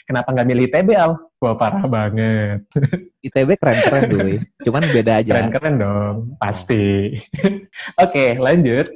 Kenapa 0.05 0.29
nggak 0.33 0.49
milih 0.49 0.67
TB 0.69 0.89
al? 0.97 1.13
Wah 1.37 1.53
parah 1.53 1.85
banget. 1.85 2.65
ITB 3.21 3.61
keren-keren 3.61 4.03
dulu. 4.09 4.33
Cuman 4.65 4.89
beda 4.89 5.21
aja. 5.21 5.37
Keren-keren 5.37 5.75
dong, 5.77 6.17
pasti. 6.41 7.13
Oke, 8.05 8.41
lanjut. 8.41 8.89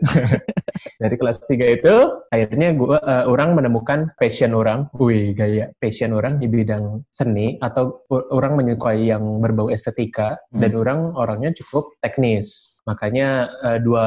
Dari 1.03 1.17
kelas 1.21 1.45
3 1.45 1.77
itu, 1.77 1.95
akhirnya 2.33 2.73
gua 2.73 2.97
eh, 3.05 3.25
orang 3.29 3.53
menemukan 3.61 4.09
passion 4.17 4.57
orang, 4.57 4.89
wih 4.97 5.37
gaya 5.37 5.69
passion 5.85 6.17
orang 6.17 6.41
di 6.41 6.49
bidang 6.49 7.05
seni 7.13 7.61
atau 7.61 8.09
orang 8.33 8.57
menyukai 8.57 9.05
yang 9.05 9.45
berbau 9.45 9.69
estetika 9.69 10.41
Hmm. 10.51 10.63
dan 10.65 10.73
orang 10.75 11.01
orangnya 11.15 11.51
cukup 11.61 11.93
teknis. 12.01 12.79
Makanya 12.89 13.53
eh, 13.69 13.79
dua 13.85 14.07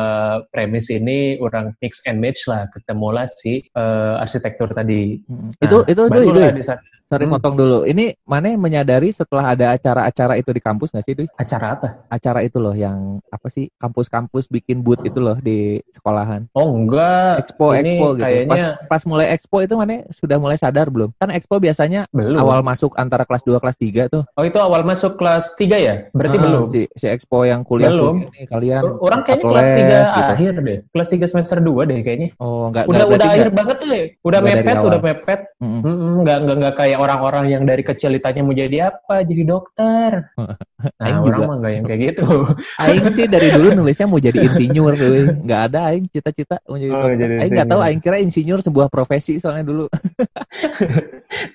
premis 0.49 0.89
ini 0.89 1.37
orang 1.37 1.77
mix 1.85 2.01
and 2.09 2.17
match 2.17 2.49
lah, 2.49 2.65
ketemulah 2.73 3.29
si 3.29 3.61
eh, 3.61 4.15
arsitektur 4.17 4.73
tadi. 4.73 5.21
Mm. 5.29 5.49
Nah, 5.53 5.63
itu 5.69 5.77
itu 5.85 6.01
Doi. 6.09 6.49
di 6.57 6.65
saat- 6.65 6.81
Sorry 7.13 7.23
Hmm. 7.23 7.36
potong 7.36 7.54
dulu. 7.54 7.78
Ini 7.84 8.17
mana 8.23 8.49
menyadari 8.56 9.10
setelah 9.10 9.54
ada 9.54 9.69
acara-acara 9.71 10.34
itu 10.36 10.49
di 10.49 10.58
kampus 10.60 10.89
nggak 10.89 11.04
sih, 11.04 11.13
Doi? 11.13 11.30
acara 11.36 11.65
apa? 11.71 11.88
Acara 12.08 12.41
itu 12.41 12.58
loh 12.58 12.73
yang 12.73 12.97
apa 13.28 13.47
sih 13.47 13.69
kampus-kampus 13.76 14.47
bikin 14.47 14.82
booth 14.82 14.97
itu 14.99 15.19
loh 15.19 15.38
di 15.38 15.78
sekolahan. 15.88 16.49
Oh 16.52 16.73
enggak, 16.73 17.38
Expo, 17.39 17.71
ini 17.71 17.93
expo 17.93 18.08
gitu. 18.12 18.23
Pas, 18.23 18.30
kayaknya 18.49 18.63
pas 18.84 19.02
mulai 19.06 19.28
expo 19.30 19.58
itu 19.60 19.73
mana 19.76 20.02
sudah 20.10 20.38
mulai 20.38 20.58
sadar 20.58 20.89
belum? 20.89 21.13
Kan 21.15 21.30
expo 21.30 21.58
biasanya 21.58 22.10
belum. 22.10 22.34
awal 22.36 22.60
masuk 22.60 22.95
antara 22.95 23.23
kelas 23.23 23.43
2 23.43 23.60
kelas 23.60 23.78
3 23.78 24.10
tuh. 24.10 24.26
Oh 24.34 24.41
itu 24.41 24.58
awal 24.58 24.82
masuk 24.82 25.13
kelas 25.13 25.54
3 25.54 25.78
ya? 25.78 26.10
Berarti 26.12 26.38
Ah, 26.38 26.43
belum? 26.43 26.63
Si, 26.67 26.82
si 26.91 27.06
expo 27.06 27.43
yang 27.43 27.62
kuliah 27.62 27.88
Belum. 27.88 28.17
kuliah 28.19 28.34
nih 28.34 28.45
kalian. 28.47 28.82
Orang 28.97 29.21
kayaknya 29.21 29.45
kelas 29.45 29.67
3 29.67 29.78
les 29.86 30.10
gitu. 30.10 30.32
akhir 30.34 30.52
deh. 30.58 30.78
Kelas 30.89 31.08
3 31.10 31.26
semester 31.28 31.58
2 31.60 31.84
deh 31.84 31.99
kayaknya. 32.02 32.30
Oh, 32.38 32.67
enggak 32.67 32.84
Udah 32.86 33.04
enggak 33.04 33.13
udah 33.13 33.28
akhir 33.28 33.41
enggak. 33.43 33.58
banget 33.60 33.78
deh. 33.84 34.04
Udah 34.23 34.39
mepet, 34.39 34.76
udah 34.80 34.99
mepet. 34.99 35.39
Mm-mm. 35.60 35.82
Mm-mm, 35.84 36.13
Nggak, 36.23 36.38
nggak, 36.39 36.56
nggak 36.58 36.73
kayak 36.76 36.97
orang-orang 37.03 37.45
yang 37.49 37.63
dari 37.63 37.83
kecil 37.83 38.09
ditanya 38.09 38.41
mau 38.41 38.51
jadi 38.51 38.77
apa? 38.89 39.21
Jadi 39.21 39.43
dokter. 39.43 40.11
Nah, 40.83 41.07
Aing 41.07 41.23
orang 41.23 41.31
juga. 41.31 41.43
mah 41.47 41.57
nggak 41.63 41.73
yang 41.79 41.85
kayak 41.87 42.01
gitu. 42.11 42.27
Aing 42.83 43.07
sih 43.07 43.23
dari 43.23 43.55
dulu 43.55 43.71
nulisnya 43.79 44.03
mau 44.03 44.19
jadi 44.19 44.35
insinyur. 44.35 44.91
Nggak 45.39 45.61
ada 45.71 45.79
aing 45.87 46.11
cita-cita 46.11 46.59
mau 46.67 46.75
jadi 46.75 46.91
Oh, 46.91 47.07
jadi 47.07 47.33
Aing 47.39 47.51
nggak 47.55 47.69
tahu 47.71 47.79
aing 47.79 48.01
kira 48.03 48.19
insinyur 48.19 48.59
sebuah 48.59 48.91
profesi 48.91 49.39
soalnya 49.39 49.63
dulu. 49.63 49.87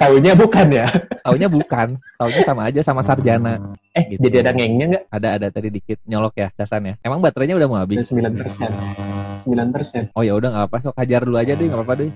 Taunya 0.00 0.32
bukan 0.32 0.66
ya? 0.72 0.88
Taunya 1.20 1.44
bukan. 1.46 2.00
Taunya 2.16 2.40
sama 2.40 2.72
aja 2.72 2.80
sama 2.80 3.04
sarjana. 3.04 3.76
Eh, 3.92 4.16
Gitu. 4.16 4.20
jadi 4.24 4.48
ada 4.48 4.52
ngengnya 4.54 4.86
nggak? 4.88 5.04
Ada 5.12 5.28
ada 5.36 5.46
tadi 5.52 5.68
dikit 5.68 5.98
nyolok 6.08 6.34
ya 6.34 6.48
casannya. 6.54 6.96
Emang 7.02 7.20
baterainya 7.20 7.58
udah 7.58 7.68
mau 7.68 7.78
habis? 7.78 8.08
9 8.08 8.32
persen. 8.32 8.70
9 9.44 9.74
persen. 9.74 10.02
Oh 10.16 10.24
ya 10.24 10.32
udah 10.34 10.48
nggak 10.48 10.66
apa 10.72 10.76
sok 10.80 10.96
hajar 10.96 11.20
dulu 11.20 11.36
aja 11.36 11.52
deh 11.52 11.66
nggak 11.68 11.78
apa-apa 11.78 11.94
deh. 12.00 12.10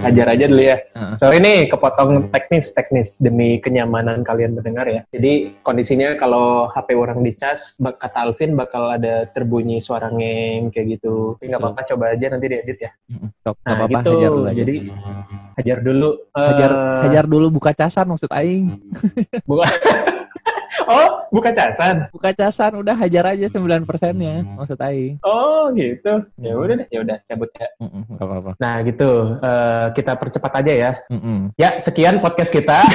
Ajar 0.00 0.26
aja 0.32 0.44
dulu 0.48 0.62
ya. 0.62 0.76
Heeh. 0.96 1.14
Sorry 1.20 1.38
nih, 1.38 1.58
kepotong 1.68 2.32
teknis-teknis 2.32 3.20
demi 3.20 3.60
kenyamanan 3.60 4.24
kalian 4.24 4.56
mendengar 4.56 4.88
ya. 4.88 5.02
Jadi 5.12 5.54
kondisinya 5.60 6.16
kalau 6.16 6.68
HP 6.72 6.96
orang 6.96 7.20
dicas, 7.20 7.76
kata 7.76 8.18
Alvin 8.24 8.56
bakal 8.56 8.96
ada 8.96 9.28
terbunyi 9.30 9.78
suara 9.84 10.08
ngeng 10.08 10.72
kayak 10.72 10.98
gitu. 10.98 11.36
Tapi 11.36 11.44
nggak 11.52 11.60
apa-apa, 11.60 11.80
coba 11.94 12.04
aja 12.14 12.26
nanti 12.32 12.46
diedit 12.48 12.78
ya. 12.80 12.90
Sok 13.44 13.56
nggak 13.60 13.66
Nah 13.66 13.74
apa-apa 13.76 13.98
gitu, 14.00 14.10
hajar 14.16 14.30
dulu 14.30 14.46
aja. 14.46 14.56
jadi 14.56 14.76
hajar 15.60 15.78
dulu. 15.84 16.10
hajar 16.32 16.70
eh, 16.70 16.98
hajar 17.04 17.24
dulu 17.28 17.46
buka 17.52 17.70
casan 17.76 18.06
maksud 18.08 18.30
aing. 18.32 18.64
Buka. 19.44 19.66
oh, 20.86 21.08
buka 21.28 21.50
casan. 21.50 22.08
Buka 22.08 22.30
casan 22.30 22.72
udah 22.76 22.94
hajar 22.94 23.24
aja 23.28 23.46
9 23.46 23.60
persennya 23.82 24.40
maksud 24.46 24.78
aing. 24.78 25.18
Oh, 25.20 25.68
gitu. 25.72 26.24
Ya 26.36 26.52
Hmm. 26.52 26.62
udah 26.62 26.74
deh, 26.76 26.86
ya 26.88 26.98
udah 27.00 27.16
cabut 27.22 27.50
ya. 27.52 27.68
Mm-mm, 27.78 28.02
nggak 28.08 28.24
apa-apa. 28.24 28.50
Nah, 28.56 28.74
gitu. 28.82 29.10
Eh, 29.36 29.86
kita 29.92 30.12
percepat 30.14 30.52
aja 30.56 30.72
ya. 30.72 30.92
Mm-mm. 31.08 31.38
Ya, 31.54 31.76
sekian 31.78 32.18
podcast 32.18 32.50
kita. 32.50 32.78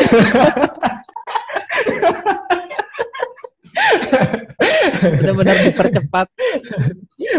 Benar-benar 4.96 5.56
dipercepat. 5.64 6.28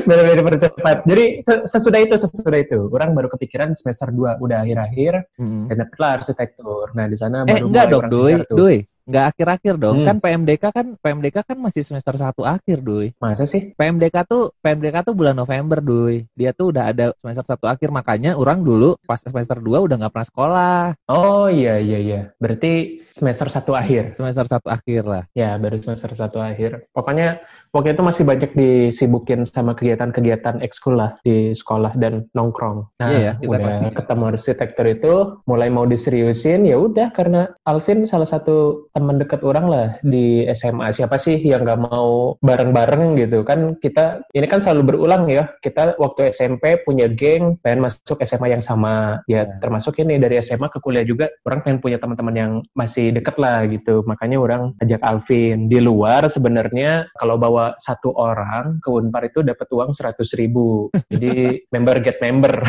Benar-benar 0.05 0.43
percepat. 0.45 0.97
Jadi 1.05 1.25
se- 1.43 1.65
sesudah 1.69 2.01
itu, 2.01 2.15
sesudah 2.17 2.59
itu, 2.59 2.79
orang 2.89 3.13
baru 3.13 3.29
kepikiran 3.29 3.73
semester 3.73 4.09
2 4.09 4.39
udah 4.39 4.63
akhir-akhir 4.63 5.13
Mm-mm. 5.37 5.67
dan 5.67 5.77
dapetlah 5.79 6.11
arsitektur. 6.21 6.93
Nah, 6.93 7.07
di 7.07 7.17
sana 7.17 7.43
Eh 7.45 7.57
baru 7.57 7.67
enggak 7.67 7.85
dong, 7.89 8.03
orang 8.03 8.13
Doi. 8.13 8.35
Doi, 8.49 8.77
enggak 9.07 9.25
akhir-akhir 9.33 9.75
dong. 9.79 10.03
Hmm. 10.03 10.07
Kan 10.07 10.16
PMDK 10.19 10.64
kan 10.75 10.87
PMDK 10.99 11.37
kan 11.47 11.59
masih 11.62 11.83
semester 11.87 12.14
1 12.19 12.35
akhir, 12.42 12.83
Doi. 12.83 13.14
Masa 13.23 13.47
sih? 13.47 13.73
PMDK 13.79 14.27
tuh 14.27 14.51
PMDK 14.61 15.07
tuh 15.07 15.14
bulan 15.14 15.38
November, 15.38 15.79
Doi. 15.79 16.27
Dia 16.35 16.51
tuh 16.51 16.75
udah 16.75 16.90
ada 16.90 17.14
semester 17.23 17.57
1 17.57 17.73
akhir, 17.73 17.88
makanya 17.95 18.35
orang 18.35 18.66
dulu 18.66 18.99
pas 19.07 19.23
semester 19.23 19.62
2 19.62 19.87
udah 19.87 19.97
nggak 20.03 20.12
pernah 20.12 20.29
sekolah. 20.29 20.81
Oh 21.07 21.47
iya 21.47 21.79
iya 21.79 21.99
iya. 22.03 22.21
Berarti 22.42 23.01
semester 23.14 23.49
1 23.49 23.73
akhir. 23.73 24.03
Semester 24.12 24.45
1 24.45 24.66
akhir 24.69 25.03
lah. 25.07 25.23
Ya, 25.33 25.57
baru 25.57 25.79
semester 25.81 26.12
1 26.12 26.37
akhir. 26.42 26.90
Pokoknya 26.92 27.40
waktu 27.71 27.95
itu 27.95 28.03
masih 28.03 28.25
banyak 28.27 28.53
disibukin 28.53 29.47
sama 29.47 29.73
kegiatan-kegiatan 29.73 30.61
ekskul 30.61 30.99
lah 30.99 31.16
di 31.23 31.55
sekolah 31.55 31.95
dan 31.97 32.27
nongkrong. 32.35 32.85
Nah, 33.01 33.09
Iya 33.09 33.21
ya, 33.23 33.33
kita 33.38 33.57
udah 33.57 33.95
ketemu 33.95 34.25
arsitektur 34.35 34.87
itu 34.90 35.14
mulai 35.47 35.69
mau 35.71 35.88
diseriusin 35.88 36.66
ya 36.69 36.77
udah 36.77 37.14
karena 37.14 37.55
Alvin 37.64 38.05
salah 38.05 38.29
satu 38.29 38.88
teman 38.97 39.21
dekat 39.21 39.45
orang 39.45 39.69
lah 39.69 40.01
di 40.01 40.49
SMA. 40.57 40.89
Siapa 40.97 41.21
sih 41.21 41.37
yang 41.37 41.69
nggak 41.69 41.85
mau 41.85 42.41
bareng-bareng 42.41 43.21
gitu 43.21 43.45
kan 43.45 43.77
kita 43.77 44.25
ini 44.33 44.49
kan 44.49 44.65
selalu 44.65 44.97
berulang 44.97 45.29
ya. 45.29 45.53
Kita 45.61 46.01
waktu 46.01 46.33
SMP 46.33 46.81
punya 46.81 47.13
geng 47.13 47.61
pengen 47.61 47.85
masuk 47.85 48.17
SMA 48.25 48.57
yang 48.57 48.65
sama. 48.65 49.21
Ya, 49.29 49.37
Ya. 49.37 49.45
termasuk 49.61 50.01
ini 50.01 50.17
dari 50.17 50.41
SMA 50.41 50.73
ke 50.73 50.81
kuliah 50.81 51.05
juga 51.05 51.29
orang 51.45 51.61
pengen 51.61 51.85
punya 51.85 52.01
teman-teman 52.01 52.33
yang 52.33 52.53
masih 52.73 53.13
deket 53.13 53.37
lah 53.37 53.69
gitu. 53.69 54.01
Makanya 54.09 54.41
orang 54.41 54.73
ajak 54.81 55.05
Alvin. 55.05 55.69
Di 55.69 55.85
luar 55.85 56.33
sebenarnya 56.33 57.05
kalau 57.21 57.37
bawa 57.37 57.77
satu 57.77 58.17
orang 58.17 58.81
ke 58.81 58.89
Unpar 58.89 59.29
itu 59.29 59.45
dapat 59.45 59.69
uang 59.69 59.93
100 59.93 60.17
ribu. 60.41 60.89
Jadi 61.13 61.61
member 61.77 62.01
get 62.01 62.17
member. 62.25 62.57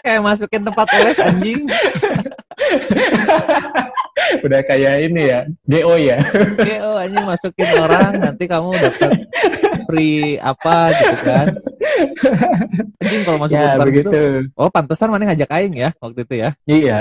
Kayak 0.00 0.24
masukin 0.24 0.64
tempat 0.64 0.88
les 1.04 1.20
anjing. 1.20 1.68
Udah 4.46 4.60
kayak 4.64 5.10
ini 5.10 5.22
ya, 5.30 5.40
GO 5.66 5.94
ya. 5.98 6.18
Oh 6.86 6.96
anjing 6.96 7.26
masukin 7.26 7.68
orang 7.76 8.12
nanti 8.18 8.44
kamu 8.48 8.72
dapat 8.78 9.12
free 9.90 10.38
apa 10.40 10.94
gitu 10.96 11.16
kan. 11.22 11.46
Anjing 13.02 13.22
kalau 13.26 13.38
masuk 13.42 13.56
ya 13.56 13.76
gitu. 13.90 14.22
Oh, 14.54 14.70
pantesan 14.70 15.10
mana 15.12 15.28
ngajak 15.30 15.50
aing 15.50 15.74
ya 15.76 15.90
waktu 15.98 16.24
itu 16.24 16.34
ya. 16.40 16.50
Iya, 16.64 16.98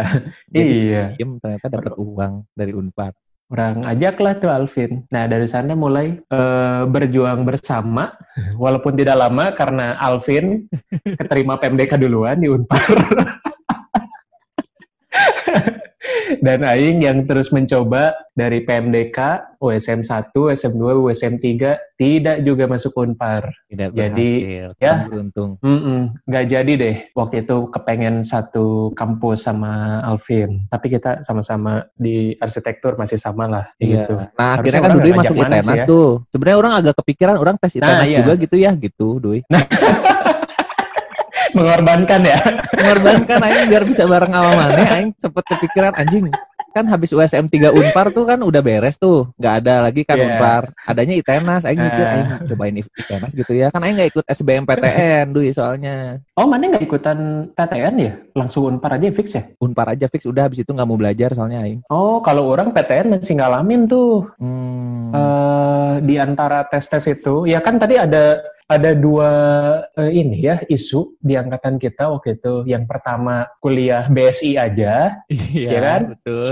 Jadi 0.49 0.73
iya. 0.89 1.05
diem 1.15 1.37
ternyata 1.39 1.67
dapat 1.69 1.93
uang 1.95 2.33
dari 2.57 2.71
Unpar. 2.73 3.13
Orang 3.49 3.81
ajaklah 3.81 4.37
tuh 4.37 4.53
Alvin. 4.53 5.09
Nah 5.09 5.25
dari 5.25 5.49
sana 5.49 5.73
mulai 5.73 6.21
eh, 6.21 6.81
berjuang 6.85 7.49
bersama, 7.49 8.13
walaupun 8.61 8.93
tidak 8.93 9.17
lama 9.17 9.57
karena 9.57 9.97
Alvin 9.97 10.69
keterima 11.17 11.57
PMDK 11.57 11.97
duluan 11.97 12.37
di 12.37 12.45
Unpar. 12.45 12.85
Dan 16.37 16.61
Aing 16.61 17.01
yang 17.01 17.25
terus 17.25 17.49
mencoba 17.49 18.13
dari 18.37 18.61
PMDK, 18.63 19.17
USM 19.59 20.05
1, 20.05 20.31
USM 20.31 20.73
2, 20.77 21.03
USM 21.03 21.35
3, 21.41 21.99
tidak 21.99 22.37
juga 22.47 22.63
masuk 22.69 22.95
Unpar. 22.95 23.51
Tidak 23.67 23.91
Jadi, 23.91 24.31
berhasil. 24.39 24.69
ya. 24.79 24.93
Beruntung. 25.09 25.59
Mm-mm, 25.59 26.15
nggak 26.23 26.45
jadi 26.47 26.73
deh. 26.79 26.95
Waktu 27.17 27.43
itu 27.43 27.57
kepengen 27.67 28.23
satu 28.23 28.95
kampus 28.95 29.49
sama 29.49 29.99
Alvin. 30.07 30.63
Tapi 30.71 30.87
kita 30.87 31.19
sama-sama 31.25 31.83
di 31.99 32.37
arsitektur 32.39 32.95
masih 32.95 33.19
sama 33.19 33.49
lah. 33.49 33.65
Iya. 33.81 34.07
Gitu. 34.07 34.15
Nah, 34.15 34.49
akhirnya 34.55 34.79
kan 34.79 34.91
nggak 34.95 35.17
masuk 35.19 35.35
ITENAS 35.35 35.81
ya? 35.83 35.87
tuh. 35.89 36.09
Sebenarnya 36.31 36.57
orang 36.61 36.73
agak 36.79 36.95
kepikiran 37.03 37.35
orang 37.35 37.55
tes 37.59 37.75
Nah, 37.75 37.83
ITENAS 37.83 38.07
iya. 38.07 38.17
juga 38.23 38.33
gitu 38.39 38.55
ya, 38.55 38.71
gitu, 38.79 39.07
Dui. 39.19 39.39
Mengorbankan 41.55 42.21
ya. 42.23 42.39
Mengorbankan 42.75 43.39
aing 43.41 43.65
biar 43.69 43.83
bisa 43.85 44.03
bareng 44.05 44.31
sama 44.33 44.51
mana, 44.53 44.83
aing 44.97 45.11
sempet 45.17 45.43
kepikiran 45.47 45.93
anjing. 45.95 46.29
kan 46.69 46.85
habis 46.85 47.09
USM 47.09 47.49
3 47.49 47.73
Unpar 47.73 48.13
tuh 48.13 48.29
kan 48.29 48.37
udah 48.45 48.61
beres 48.61 49.01
tuh. 49.01 49.25
Nggak 49.41 49.53
ada 49.65 49.89
lagi 49.89 50.05
kan 50.05 50.21
Yeah. 50.21 50.37
Unpar. 50.37 50.69
Adanya 50.85 51.17
ITENAS. 51.17 51.65
Aing 51.65 51.81
mikir, 51.81 52.05
Ah. 52.05 52.13
aing 52.13 52.29
cobain 52.45 52.75
ITENAS 52.77 53.33
gitu 53.33 53.51
ya. 53.57 53.73
Kan 53.73 53.81
aing 53.81 53.97
nggak 53.97 54.13
ikut 54.13 54.25
SBMPTN 54.29 55.33
dulu 55.33 55.49
soalnya. 55.49 56.21
Oh, 56.37 56.45
mana 56.45 56.69
nggak 56.69 56.85
ikutan 56.85 57.49
PTN 57.57 57.95
ya? 57.97 58.13
Langsung 58.37 58.69
unpar 58.69 59.01
aja 59.01 59.09
fix 59.09 59.33
ya? 59.33 59.49
Unpar 59.57 59.97
aja 59.97 60.05
fix 60.05 60.29
udah 60.29 60.45
habis 60.45 60.61
itu 60.61 60.69
nggak 60.69 60.85
mau 60.85 60.93
belajar 60.95 61.33
soalnya 61.33 61.65
aing. 61.65 61.81
Oh, 61.89 62.21
kalau 62.21 62.45
orang 62.53 62.69
PTN 62.69 63.17
masih 63.17 63.41
ngalamin 63.41 63.89
tuh. 63.89 64.29
Hmm. 64.37 65.09
eh 65.09 65.93
di 66.05 66.21
antara 66.21 66.69
tes-tes 66.69 67.01
itu, 67.09 67.49
ya 67.49 67.65
kan 67.65 67.81
tadi 67.81 67.97
ada 67.97 68.45
ada 68.69 68.93
dua 68.93 69.29
eh, 69.97 70.13
ini 70.13 70.45
ya 70.45 70.61
isu 70.69 71.17
di 71.17 71.33
angkatan 71.33 71.81
kita 71.81 72.05
waktu 72.13 72.37
itu. 72.37 72.69
Yang 72.69 72.85
pertama 72.85 73.49
kuliah 73.57 74.05
BSI 74.07 74.61
aja, 74.61 75.17
Iya 75.25 75.69
ya 75.73 75.79
kan? 75.81 76.01
Betul. 76.13 76.49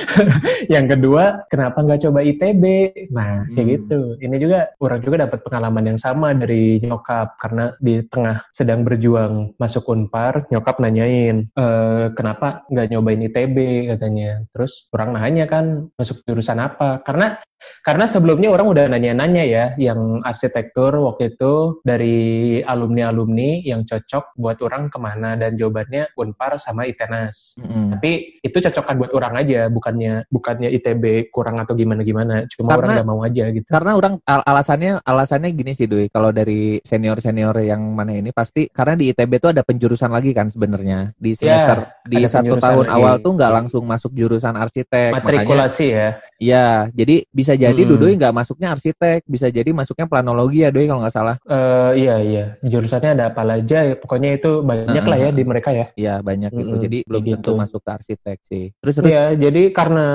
yang 0.74 0.86
kedua 0.86 1.48
kenapa 1.48 1.80
nggak 1.80 2.04
coba 2.04 2.20
ITB? 2.20 2.64
Nah 3.10 3.48
kayak 3.56 3.64
Hmm. 3.66 3.72
gitu. 3.72 4.00
Ini 4.20 4.36
juga 4.36 4.60
orang 4.78 5.00
juga 5.00 5.16
dapat 5.24 5.40
pengalaman 5.42 5.84
yang 5.96 5.98
sama 5.98 6.36
dari 6.36 6.78
nyokap 6.84 7.40
karena 7.40 7.72
di 7.80 8.04
tengah 8.06 8.44
sedang 8.52 8.84
berjuang 8.84 9.56
masuk 9.56 9.88
unpar, 9.88 10.44
nyokap 10.52 10.76
nanyain 10.76 11.48
eh 11.56 12.06
kenapa 12.12 12.68
nggak 12.68 12.92
nyobain 12.92 13.24
ITB 13.24 13.56
katanya. 13.96 14.44
Terus 14.52 14.92
orang 14.92 15.16
nanya 15.16 15.48
kan 15.48 15.88
masuk 15.96 16.20
jurusan 16.28 16.60
apa? 16.60 17.00
Karena 17.00 17.40
karena 17.82 18.06
sebelumnya 18.06 18.50
orang 18.50 18.66
udah 18.68 18.84
nanya-nanya 18.90 19.44
ya, 19.46 19.64
yang 19.78 20.20
arsitektur 20.22 20.92
waktu 21.02 21.34
itu 21.34 21.80
dari 21.82 22.16
alumni-alumni 22.62 23.62
yang 23.62 23.82
cocok 23.86 24.34
buat 24.36 24.58
orang 24.62 24.90
ke 24.90 24.98
mana 24.98 25.34
dan 25.38 25.54
jawabannya 25.54 26.12
Unpar 26.18 26.58
sama 26.58 26.86
ITENAS. 26.86 27.56
Mm-mm. 27.58 27.96
Tapi 27.98 28.40
itu 28.42 28.56
cocokan 28.60 28.94
buat 29.00 29.12
orang 29.16 29.34
aja, 29.42 29.60
bukannya 29.70 30.26
bukannya 30.28 30.68
ITB 30.74 31.30
kurang 31.30 31.58
atau 31.62 31.74
gimana-gimana. 31.74 32.46
Cuma 32.50 32.74
Karena- 32.74 32.78
orang 32.78 32.90
nggak 33.00 33.08
mau 33.08 33.20
aja 33.22 33.44
gitu. 33.50 33.66
Karena 33.70 33.92
orang 33.94 34.14
al- 34.24 34.46
alasannya 34.46 34.92
alasannya 35.02 35.50
gini 35.54 35.72
sih 35.72 35.86
Doi, 35.86 36.10
kalau 36.10 36.30
dari 36.30 36.78
senior 36.82 37.18
senior 37.18 37.54
yang 37.62 37.82
mana 37.94 38.14
ini 38.14 38.30
pasti 38.30 38.66
karena 38.70 38.98
di 38.98 39.10
ITB 39.14 39.32
tuh 39.38 39.50
ada 39.54 39.62
penjurusan 39.62 40.10
lagi 40.10 40.34
kan 40.34 40.50
sebenarnya 40.50 41.14
di 41.16 41.32
semester 41.32 42.02
di 42.06 42.22
ada 42.22 42.28
satu 42.30 42.54
tahun 42.58 42.86
lagi. 42.86 42.94
awal 42.98 43.14
tuh 43.22 43.32
nggak 43.34 43.52
langsung 43.52 43.82
masuk 43.86 44.10
jurusan 44.14 44.54
arsitek 44.54 45.14
makanya 45.14 45.26
Matrikulasi 45.46 45.86
ya. 45.86 46.08
ya 46.38 46.66
jadi 46.90 47.22
bisa 47.30 47.45
jadi 47.54 47.78
Hmm. 47.86 48.00
Doi 48.00 48.18
nggak 48.18 48.34
masuknya 48.34 48.74
arsitek 48.74 49.22
bisa 49.28 49.46
jadi 49.46 49.70
masuknya 49.70 50.10
planologi 50.10 50.66
ya 50.66 50.74
Doi 50.74 50.88
kalau 50.90 51.04
nggak 51.04 51.14
salah 51.14 51.36
Eh, 51.46 51.92
iya 52.02 52.16
iya, 52.18 52.44
jurusannya 52.64 53.14
ada 53.14 53.24
apa 53.30 53.46
aja. 53.46 53.94
Pokoknya 54.00 54.34
itu 54.40 54.64
banyak 54.64 55.04
lah 55.06 55.18
ya 55.20 55.30
di 55.30 55.44
mereka 55.46 55.70
ya. 55.70 55.86
ya 55.94 56.14
banyak 56.18 56.50
gitu 56.50 56.74
jadi 56.80 56.98
belum 57.06 57.22
kayak 57.22 57.34
tentu 57.38 57.50
gitu. 57.52 57.60
masuk 57.60 57.80
ke 57.84 57.90
arsitek 57.92 58.38
sih 58.48 58.64
terus 58.80 58.94
terus 58.96 59.10
Iya, 59.12 59.24
jadi 59.36 59.62
karena 59.70 60.06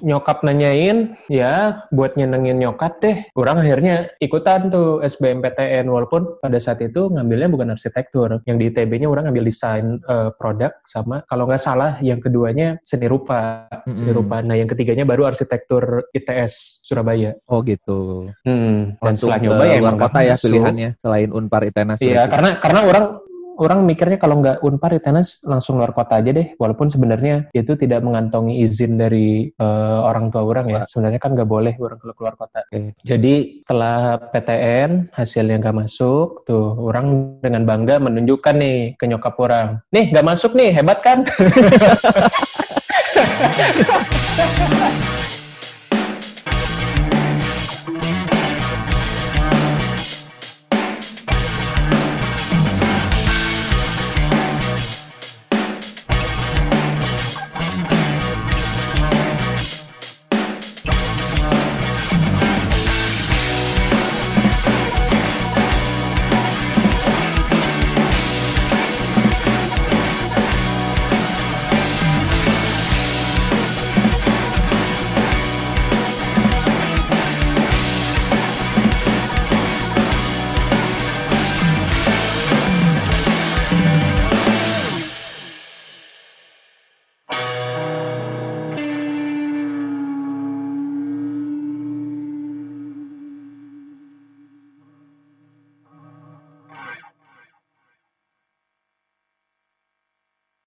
nyokap 0.00 0.40
nanyain, 0.46 1.18
ya 1.26 1.82
buat 1.90 2.14
nyenengin 2.14 2.56
nyokap 2.62 3.02
deh, 3.02 3.16
orang 3.34 3.60
akhirnya 3.60 4.08
ikutan 4.22 4.70
tuh 4.70 5.02
SBMPTN 5.02 5.90
walaupun 5.90 6.38
pada 6.38 6.56
saat 6.62 6.78
itu 6.84 7.10
ngambilnya 7.10 7.48
bukan 7.50 7.74
arsitektur, 7.74 8.40
yang 8.46 8.56
di 8.56 8.70
ITB-nya 8.70 9.10
orang 9.10 9.28
ngambil 9.28 9.50
desain 9.50 9.98
eh, 9.98 10.30
produk 10.38 10.70
sama 10.86 11.26
kalau 11.26 11.50
nggak 11.50 11.62
salah 11.62 11.98
yang 12.04 12.22
keduanya 12.22 12.78
seni 12.86 13.10
rupa, 13.10 13.66
seni 13.90 14.12
rupa. 14.14 14.38
Nah 14.44 14.54
yang 14.54 14.70
ketiganya 14.70 15.02
baru 15.02 15.26
arsitektur 15.26 16.06
ITS 16.14 16.69
Surabaya. 16.80 17.36
oh 17.46 17.60
gitu 17.62 18.26
Hmm, 18.42 18.96
dan 18.96 19.14
langsung 19.14 19.28
setelah 19.28 19.38
nyoba 19.42 19.64
ya 19.64 19.76
luar 19.78 19.96
kota 19.98 20.18
ya 20.20 20.34
masuk. 20.34 20.44
pilihannya 20.46 20.88
selain 20.98 21.30
Unpar 21.30 21.62
ITENAS 21.64 21.98
Iya, 21.98 22.24
berarti. 22.24 22.30
karena 22.30 22.50
karena 22.58 22.80
orang 22.84 23.06
orang 23.60 23.84
mikirnya 23.84 24.16
kalau 24.16 24.40
nggak 24.40 24.64
Unpar 24.64 24.90
ITENAS 24.90 25.44
langsung 25.44 25.76
luar 25.76 25.92
kota 25.92 26.16
aja 26.16 26.32
deh. 26.32 26.56
Walaupun 26.56 26.88
sebenarnya 26.88 27.52
itu 27.52 27.76
tidak 27.76 28.00
mengantongi 28.00 28.64
izin 28.64 28.96
dari 28.96 29.52
eh, 29.52 29.98
orang 30.00 30.32
tua 30.32 30.48
orang 30.48 30.66
ya. 30.66 30.82
Sebenarnya 30.88 31.20
kan 31.20 31.36
nggak 31.36 31.44
boleh 31.44 31.76
orang 31.76 32.00
keluar 32.00 32.16
keluar 32.16 32.34
kota. 32.40 32.64
Oke. 32.64 32.96
Jadi 33.04 33.60
setelah 33.60 34.16
PTN 34.32 35.12
hasilnya 35.12 35.60
nggak 35.60 35.76
masuk, 35.76 36.48
tuh 36.48 36.72
orang 36.80 37.36
dengan 37.44 37.68
bangga 37.68 38.00
menunjukkan 38.00 38.54
nih 38.56 38.96
ke 38.96 39.04
nyokap 39.04 39.36
orang. 39.36 39.76
Nih 39.92 40.08
nggak 40.08 40.24
masuk 40.24 40.56
nih, 40.56 40.72
hebat 40.72 41.04
kan? 41.04 41.28